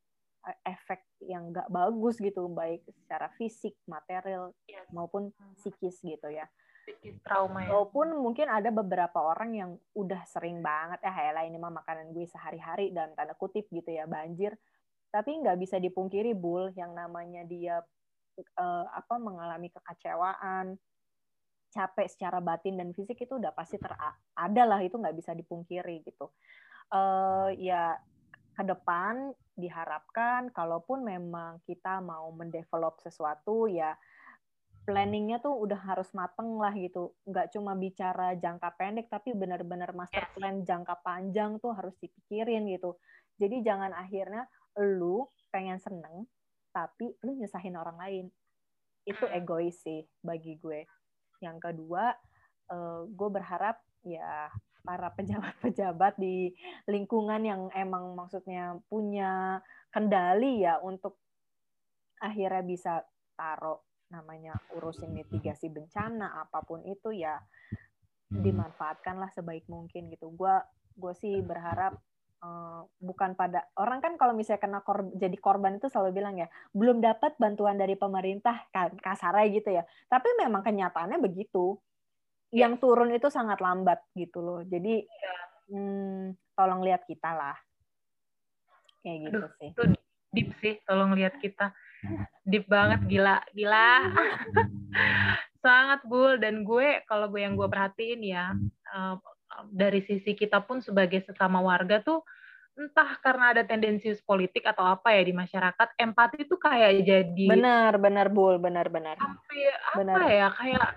efek 0.61 1.01
yang 1.25 1.49
nggak 1.49 1.69
bagus 1.73 2.21
gitu 2.21 2.45
baik 2.47 2.85
secara 3.03 3.29
fisik 3.33 3.73
material 3.89 4.53
Yes. 4.69 4.85
maupun 4.93 5.33
psikis 5.57 6.01
gitu 6.01 6.29
ya 6.29 6.45
Sedikit 6.85 7.17
trauma 7.25 7.65
ya. 7.65 7.73
walaupun 7.73 8.13
mungkin 8.21 8.45
ada 8.45 8.69
beberapa 8.69 9.17
orang 9.17 9.51
yang 9.57 9.71
udah 9.97 10.21
sering 10.29 10.61
banget 10.61 11.01
ya 11.01 11.09
"Hayalah, 11.09 11.43
ini 11.49 11.57
mah 11.57 11.73
makanan 11.73 12.13
gue 12.13 12.29
sehari-hari 12.29 12.93
dalam 12.93 13.17
tanda 13.17 13.33
kutip 13.33 13.65
gitu 13.73 13.89
ya 13.89 14.05
banjir 14.05 14.53
tapi 15.09 15.33
nggak 15.41 15.57
bisa 15.57 15.81
dipungkiri 15.81 16.37
bul 16.37 16.69
yang 16.77 16.93
namanya 16.93 17.41
dia 17.47 17.81
eh, 18.37 18.85
apa 18.93 19.15
mengalami 19.17 19.73
kekecewaan 19.73 20.77
capek 21.71 22.07
secara 22.07 22.39
batin 22.39 22.77
dan 22.79 22.93
fisik 22.95 23.19
itu 23.19 23.35
udah 23.35 23.51
pasti 23.51 23.75
ter 23.75 23.91
ada 24.35 24.63
lah 24.63 24.79
itu 24.79 24.95
nggak 24.95 25.15
bisa 25.17 25.33
dipungkiri 25.35 26.05
gitu 26.05 26.29
eh 26.93 27.49
ya 27.59 27.97
ke 28.55 28.63
depan 28.63 29.35
diharapkan 29.55 30.49
kalaupun 30.51 31.03
memang 31.03 31.59
kita 31.67 31.99
mau 31.99 32.31
mendevelop 32.31 32.99
sesuatu 33.03 33.67
ya 33.67 33.95
planningnya 34.85 35.41
tuh 35.41 35.55
udah 35.59 35.81
harus 35.81 36.13
mateng 36.13 36.61
lah 36.61 36.71
gitu 36.77 37.17
nggak 37.25 37.51
cuma 37.51 37.73
bicara 37.73 38.37
jangka 38.37 38.69
pendek 38.77 39.09
tapi 39.11 39.33
benar-benar 39.33 39.91
master 39.91 40.23
Yes. 40.23 40.33
plan 40.37 40.55
jangka 40.61 40.95
panjang 41.01 41.57
tuh 41.57 41.73
harus 41.73 41.97
dipikirin 41.99 42.69
gitu 42.69 42.95
jadi 43.35 43.65
jangan 43.65 43.91
akhirnya 43.91 44.47
lu 44.79 45.25
pengen 45.49 45.81
seneng 45.81 46.29
tapi 46.69 47.15
lu 47.25 47.35
nyusahin 47.35 47.75
orang 47.75 47.97
lain 47.97 48.25
itu 49.05 49.25
Hmm. 49.25 49.35
egois 49.35 49.79
sih 49.81 50.05
bagi 50.21 50.55
gue 50.61 50.85
yang 51.41 51.57
kedua 51.57 52.13
eh, 52.71 53.01
gue 53.09 53.29
berharap 53.29 53.81
ya 54.05 54.53
para 54.85 55.09
pejabat-pejabat 55.17 56.21
di 56.21 56.53
lingkungan 56.85 57.41
yang 57.41 57.61
emang 57.73 58.13
maksudnya 58.13 58.77
punya 58.87 59.59
kendali 59.89 60.61
ya 60.61 60.77
untuk 60.79 61.17
akhirnya 62.21 62.63
bisa 62.63 63.03
taruh 63.35 63.81
namanya 64.13 64.55
urusin 64.77 65.11
mitigasi 65.11 65.67
bencana 65.73 66.45
apa 66.45 66.61
pun 66.61 66.85
itu 66.85 67.09
ya 67.11 67.41
dimanfaatkanlah 68.29 69.33
sebaik 69.33 69.65
mungkin 69.67 70.13
gitu. 70.13 70.31
Gua 70.33 70.61
gue 70.95 71.13
sih 71.17 71.43
berharap 71.43 71.99
eh, 72.39 72.81
bukan 73.03 73.35
pada 73.35 73.67
orang 73.75 73.99
kan 73.99 74.15
kalau 74.15 74.31
misalnya 74.31 74.63
kena 74.63 74.79
kor, 74.79 75.11
jadi 75.11 75.35
korban 75.35 75.75
itu 75.75 75.91
selalu 75.91 76.15
bilang 76.15 76.35
ya 76.39 76.47
belum 76.71 77.03
dapat 77.03 77.35
bantuan 77.35 77.75
dari 77.75 77.99
pemerintah 77.99 78.67
ka- 78.71 78.95
kasarnya 79.01 79.47
gitu 79.51 79.69
ya. 79.75 79.83
Tapi 80.07 80.29
memang 80.39 80.63
kenyataannya 80.63 81.19
begitu. 81.19 81.75
Yang 82.55 82.73
turun 82.79 83.11
itu 83.11 83.27
sangat 83.27 83.59
lambat 83.59 83.99
gitu 84.15 84.39
loh. 84.39 84.59
Jadi 84.63 85.03
hmm, 85.67 86.55
tolong 86.55 86.81
lihat 86.87 87.03
kita 87.03 87.35
lah. 87.35 87.57
Kayak 89.03 89.17
gitu 89.27 89.37
Aduh, 89.43 89.51
sih. 89.59 89.69
Itu 89.75 89.83
deep 90.31 90.49
sih, 90.63 90.73
tolong 90.87 91.11
lihat 91.19 91.35
kita. 91.43 91.75
Deep 92.47 92.65
banget, 92.71 93.03
gila, 93.11 93.43
gila. 93.51 93.91
Sangat 95.65 96.05
bul 96.07 96.39
dan 96.39 96.63
gue 96.63 97.03
kalau 97.09 97.27
gue 97.27 97.41
yang 97.43 97.57
gue 97.57 97.65
perhatiin 97.65 98.21
ya 98.21 98.53
eh, 98.93 99.15
dari 99.73 100.05
sisi 100.05 100.37
kita 100.37 100.61
pun 100.61 100.77
sebagai 100.77 101.25
sesama 101.25 101.57
warga 101.57 102.05
tuh 102.05 102.21
entah 102.75 103.15
karena 103.23 103.55
ada 103.55 103.63
tendensius 103.63 104.19
politik 104.19 104.67
atau 104.67 104.83
apa 104.83 105.15
ya 105.15 105.23
di 105.23 105.31
masyarakat 105.31 105.95
empati 105.95 106.43
tuh 106.43 106.59
kayak 106.59 107.07
jadi 107.07 107.47
Benar, 107.47 107.95
benar 107.97 108.27
Bul, 108.27 108.59
benar 108.59 108.91
benar. 108.91 109.15
sampai 109.15 109.59
apa 109.95 109.97
Benar. 110.03 110.17
ya 110.27 110.47
kayak 110.51 110.87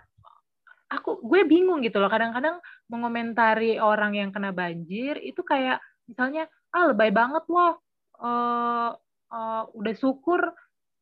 aku 0.89 1.21
gue 1.21 1.45
bingung 1.45 1.85
gitu 1.85 2.01
loh 2.01 2.09
kadang-kadang 2.09 2.59
mengomentari 2.89 3.77
orang 3.77 4.17
yang 4.17 4.31
kena 4.33 4.51
banjir 4.51 5.21
itu 5.21 5.41
kayak 5.41 5.79
misalnya 6.05 6.49
ah 6.73 6.89
lebay 6.89 7.13
banget 7.13 7.45
loh 7.47 7.77
eh 8.19 8.91
eh, 9.29 9.63
udah 9.73 9.95
syukur 9.95 10.41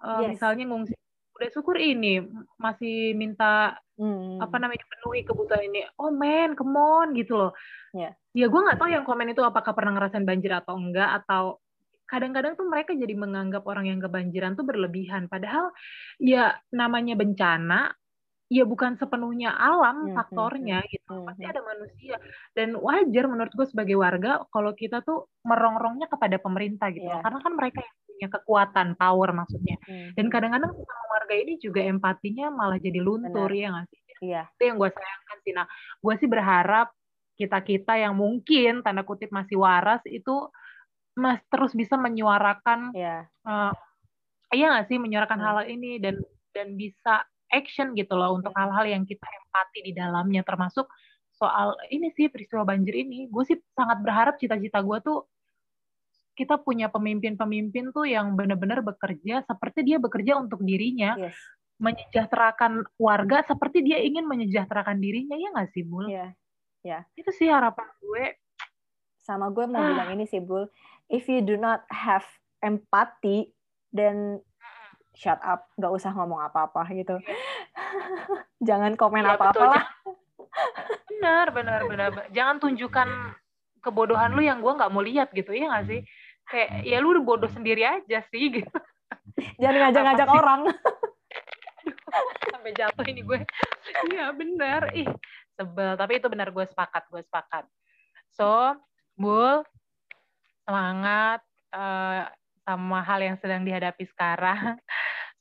eh, 0.03 0.20
Yes. 0.27 0.29
misalnya 0.37 0.64
ngungsi 0.66 0.94
udah 1.37 1.49
syukur 1.53 1.77
ini 1.77 2.25
masih 2.57 3.14
minta 3.14 3.79
Hmm. 3.96 4.37
apa 4.44 4.61
namanya 4.61 4.85
penuhi 4.92 5.25
kebutuhan 5.25 5.72
ini 5.72 5.81
oh 5.96 6.12
man 6.12 6.53
come 6.53 6.77
on 6.77 7.16
gitu 7.16 7.33
loh 7.33 7.57
Ya. 7.96 8.12
ya 8.37 8.44
gue 8.44 8.61
nggak 8.61 8.77
tahu 8.77 8.92
yang 8.92 9.09
komen 9.09 9.33
itu 9.33 9.40
apakah 9.40 9.72
pernah 9.72 9.96
ngerasain 9.96 10.29
banjir 10.29 10.53
atau 10.53 10.77
enggak 10.77 11.25
atau 11.25 11.64
kadang-kadang 12.05 12.61
tuh 12.61 12.68
mereka 12.68 12.92
jadi 12.92 13.16
menganggap 13.16 13.64
orang 13.64 13.88
yang 13.88 14.05
kebanjiran 14.05 14.53
tuh 14.53 14.68
berlebihan 14.68 15.33
padahal 15.33 15.72
ya 16.20 16.61
namanya 16.77 17.16
bencana 17.16 17.88
ya 18.47 18.63
bukan 18.63 18.95
sepenuhnya 18.95 19.51
alam 19.53 20.07
Hmm, 20.07 20.07
hmm, 20.11 20.17
faktornya 20.17 20.79
gitu 20.87 21.11
hmm, 21.19 21.27
pasti 21.27 21.43
hmm. 21.43 21.53
ada 21.53 21.63
manusia 21.67 22.17
dan 22.55 22.69
wajar 22.79 23.25
menurut 23.27 23.51
gue 23.51 23.67
sebagai 23.67 23.99
warga 23.99 24.47
kalau 24.55 24.71
kita 24.71 25.03
tuh 25.03 25.27
merongrongnya 25.43 26.07
kepada 26.07 26.39
pemerintah 26.39 26.95
gitu 26.95 27.05
loh 27.05 27.19
Iya. 27.19 27.25
karena 27.27 27.39
kan 27.43 27.53
mereka 27.59 27.79
yang 27.83 27.97
punya 28.07 28.29
kekuatan 28.31 28.89
power 28.95 29.29
maksudnya 29.35 29.77
Hmm. 29.83 30.15
dan 30.15 30.27
kadang-kadang 30.31 30.73
sama 30.73 31.05
warga 31.11 31.35
ini 31.35 31.59
juga 31.59 31.83
empatinya 31.83 32.47
malah 32.49 32.79
jadi 32.79 33.03
luntur 33.03 33.51
Benar. 33.51 33.59
ya 33.59 33.67
nggak 33.75 33.87
sih 33.91 34.01
Iya. 34.17 34.43
itu 34.49 34.63
yang 34.65 34.77
gue 34.79 34.91
sayangkan 34.95 35.37
sih 35.43 35.53
nah 35.53 35.67
gue 36.01 36.15
sih 36.17 36.29
berharap 36.31 36.89
kita 37.37 37.59
kita 37.61 37.93
yang 37.99 38.15
mungkin 38.15 38.81
tanda 38.81 39.03
kutip 39.03 39.29
masih 39.29 39.61
waras 39.61 40.01
itu 40.07 40.49
mas 41.13 41.43
terus 41.51 41.75
bisa 41.75 41.99
menyuarakan 41.99 42.95
Iya. 42.95 43.27
eh, 43.27 43.73
iya 44.55 44.67
nggak 44.71 44.87
sih 44.87 44.97
menyuarakan 44.97 45.37
Hmm. 45.37 45.47
hal 45.51 45.59
ini 45.67 45.99
dan 45.99 46.17
dan 46.55 46.79
bisa 46.79 47.27
action 47.51 47.95
gitu 47.95 48.15
loh 48.15 48.37
untuk 48.37 48.51
Hmm. 48.53 48.67
hal-hal 48.67 48.87
yang 48.91 49.03
kita 49.03 49.23
empati 49.23 49.79
di 49.85 49.93
dalamnya 49.93 50.43
termasuk 50.43 50.87
soal 51.31 51.77
ini 51.89 52.09
sih 52.13 52.27
peristiwa 52.27 52.65
banjir 52.65 52.97
ini 52.97 53.29
gue 53.29 53.45
sih 53.45 53.59
sangat 53.73 54.01
berharap 54.01 54.41
cita-cita 54.41 54.81
gue 54.81 54.99
tuh 55.01 55.29
kita 56.33 56.61
punya 56.61 56.89
pemimpin-pemimpin 56.89 57.93
tuh 57.93 58.05
yang 58.05 58.37
benar-benar 58.37 58.81
bekerja 58.81 59.41
seperti 59.43 59.85
dia 59.85 59.97
bekerja 59.97 60.37
untuk 60.37 60.61
dirinya 60.61 61.17
Yes. 61.17 61.37
menyejahterakan 61.77 62.89
warga 62.97 63.45
seperti 63.45 63.85
dia 63.85 64.01
ingin 64.01 64.25
menyejahterakan 64.25 64.97
dirinya 64.97 65.37
ya 65.37 65.49
nggak 65.53 65.71
sih 65.73 65.85
Bul? 65.85 66.09
Iya. 66.09 67.05
Itu 67.13 67.29
sih 67.33 67.53
harapan 67.53 67.85
gue. 68.01 68.25
Sama 69.19 69.51
gue 69.51 69.67
mau 69.67 69.77
Ah. 69.77 69.91
bilang 69.91 70.11
ini 70.15 70.25
sih, 70.25 70.39
Bul. 70.39 70.71
If 71.11 71.27
you 71.27 71.43
do 71.43 71.59
not 71.59 71.83
have 71.91 72.25
empathy, 72.63 73.53
then 73.91 74.39
shut 75.17 75.41
up. 75.41 75.67
Nggak 75.81 75.93
usah 75.97 76.13
ngomong 76.13 76.45
apa-apa 76.45 76.85
gitu. 76.93 77.17
Jangan 78.69 78.95
komen 78.95 79.25
Iya, 79.25 79.35
apa-apa 79.35 79.53
betul. 79.57 79.69
lah. 79.73 79.85
Benar, 81.09 81.47
benar, 81.57 81.81
benar. 81.89 82.09
Jangan 82.31 82.57
tunjukkan 82.61 83.09
kebodohan 83.81 84.37
lu 84.37 84.45
yang 84.45 84.61
gue 84.61 84.73
nggak 84.77 84.93
mau 84.93 85.01
lihat 85.01 85.33
gitu 85.33 85.57
ya 85.57 85.73
nggak 85.73 85.87
sih? 85.89 86.01
Kayak 86.47 86.71
ya 86.85 86.97
lu 87.01 87.17
bodoh 87.25 87.51
sendiri 87.51 87.83
aja 87.83 88.21
sih 88.29 88.51
gitu. 88.61 88.77
Jangan 89.59 89.91
ngajak-ngajak 89.91 90.29
orang. 90.29 90.61
Sampai 92.53 92.73
jatuh 92.77 93.05
ini 93.09 93.25
gue. 93.25 93.41
Iya 94.12 94.31
benar. 94.37 94.93
Ih 94.93 95.09
sebel. 95.57 95.97
Tapi 95.97 96.12
itu 96.21 96.29
benar 96.29 96.53
gue 96.53 96.64
sepakat, 96.69 97.09
gue 97.09 97.25
sepakat. 97.25 97.64
So, 98.37 98.77
Bul, 99.17 99.64
semangat 100.69 101.41
eh, 101.73 102.23
sama 102.67 102.99
hal 103.01 103.21
yang 103.25 103.37
sedang 103.41 103.64
dihadapi 103.64 104.05
sekarang. 104.11 104.77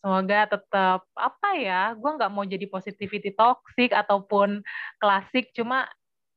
Semoga 0.05 0.45
tetap 0.45 1.01
apa 1.17 1.49
ya, 1.57 1.97
gue 1.97 2.11
nggak 2.13 2.29
mau 2.29 2.45
jadi 2.45 2.69
positivity 2.69 3.33
toxic 3.33 3.89
ataupun 3.89 4.61
klasik, 5.01 5.49
cuma 5.57 5.89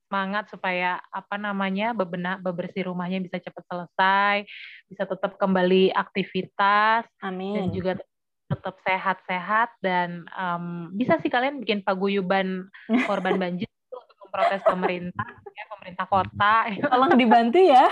semangat 0.09 0.49
supaya 0.49 0.97
apa 1.13 1.37
namanya 1.37 1.93
bebenah 1.93 2.41
bebersih 2.41 2.89
rumahnya 2.89 3.21
bisa 3.21 3.37
cepat 3.37 3.61
selesai, 3.69 4.49
bisa 4.89 5.05
tetap 5.05 5.37
kembali 5.37 5.93
aktivitas 5.93 7.05
dan 7.21 7.29
Amin. 7.29 7.69
juga 7.77 8.01
tetap 8.49 8.81
sehat-sehat 8.89 9.77
dan 9.85 10.25
em, 10.33 10.89
bisa 10.97 11.21
sih 11.21 11.29
kalian 11.29 11.61
bikin 11.61 11.85
paguyuban 11.85 12.73
korban 13.05 13.37
banjir 13.45 13.69
untuk 13.93 14.17
memprotes 14.25 14.65
pemerintah, 14.65 15.29
ya, 15.45 15.65
pemerintah 15.77 16.07
kota. 16.09 16.55
Tolong 16.89 17.21
dibantu 17.21 17.61
ya. 17.61 17.85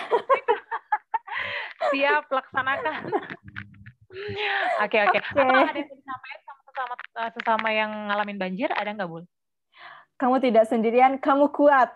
Siap, 1.93 2.33
laksanakan. 2.33 3.13
Oke, 4.85 4.99
oke. 5.03 5.19
Apakah 5.21 5.71
ada 5.73 5.81
yang 5.81 5.91
disampaikan 5.91 6.41
sama 6.45 6.61
sesama, 6.65 6.95
eh, 6.97 7.31
sesama 7.37 7.69
yang 7.73 7.91
ngalamin 8.09 8.39
banjir? 8.39 8.69
Ada 8.73 8.97
nggak, 8.97 9.09
Bul? 9.09 9.25
Kamu 10.17 10.37
tidak 10.41 10.65
sendirian, 10.69 11.21
kamu 11.21 11.53
kuat. 11.53 11.93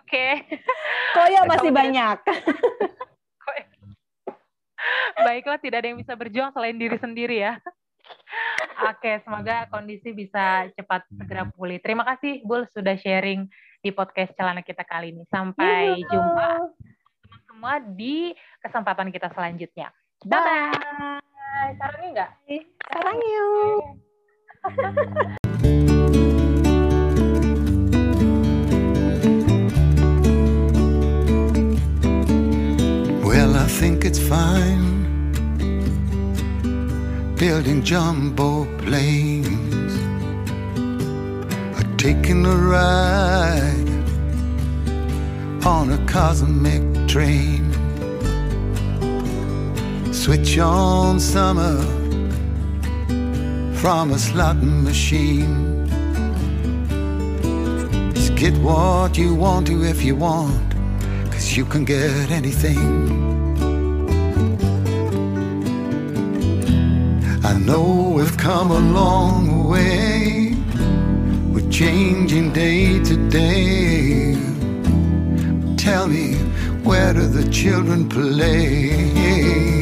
Oke. 0.00 0.44
Kok 1.16 1.28
ya 1.28 1.42
masih 1.48 1.72
kamu 1.72 1.78
banyak. 1.80 2.18
Baiklah, 5.14 5.56
tidak 5.56 5.78
ada 5.80 5.88
yang 5.88 6.00
bisa 6.00 6.12
berjuang 6.12 6.52
selain 6.52 6.76
diri 6.76 7.00
sendiri 7.00 7.40
ya. 7.40 7.56
Oke, 8.84 9.22
semoga 9.24 9.64
kondisi 9.72 10.12
bisa 10.12 10.68
cepat 10.76 11.08
segera 11.08 11.48
pulih. 11.48 11.80
Terima 11.80 12.04
kasih, 12.04 12.44
Bul, 12.44 12.68
sudah 12.68 12.92
sharing 13.00 13.48
di 13.80 13.90
podcast 13.94 14.36
Celana 14.36 14.60
kita 14.60 14.84
kali 14.84 15.16
ini. 15.16 15.24
Sampai 15.32 16.04
jumpa 16.12 16.68
semua 17.48 17.80
di 17.80 18.36
kesempatan 18.60 19.08
kita 19.08 19.32
selanjutnya. 19.32 19.88
Bye-bye. 20.24 21.20
Sarangnya 21.76 22.08
enggak? 22.08 22.30
Sarang 22.88 23.20
yuk. 23.20 23.84
Well, 33.20 33.52
I 33.52 33.68
think 33.68 34.08
it's 34.08 34.16
fine 34.16 34.96
building 37.36 37.84
jumbo 37.84 38.64
planes, 38.80 39.92
or 41.76 41.84
taking 42.00 42.48
a 42.48 42.56
ride 42.56 43.92
on 45.68 45.92
a 45.92 46.00
cosmic 46.08 46.80
train. 47.04 47.63
Switch 50.24 50.58
on 50.58 51.20
summer 51.20 51.82
from 53.74 54.10
a 54.10 54.18
slot 54.18 54.56
machine. 54.56 55.86
Just 58.14 58.34
get 58.34 58.56
what 58.62 59.18
you 59.18 59.34
want 59.34 59.66
to 59.66 59.84
if 59.84 60.02
you 60.02 60.16
want, 60.16 60.74
cause 61.30 61.54
you 61.58 61.66
can 61.66 61.84
get 61.84 62.30
anything. 62.30 62.80
I 67.44 67.52
know 67.58 68.14
we've 68.16 68.38
come 68.38 68.70
a 68.70 68.80
long 68.80 69.68
way. 69.68 70.56
We're 71.52 71.70
changing 71.70 72.54
day 72.54 72.98
to 72.98 73.28
day. 73.28 74.36
Tell 75.76 76.08
me, 76.08 76.36
where 76.82 77.12
do 77.12 77.26
the 77.28 77.46
children 77.50 78.08
play? 78.08 79.73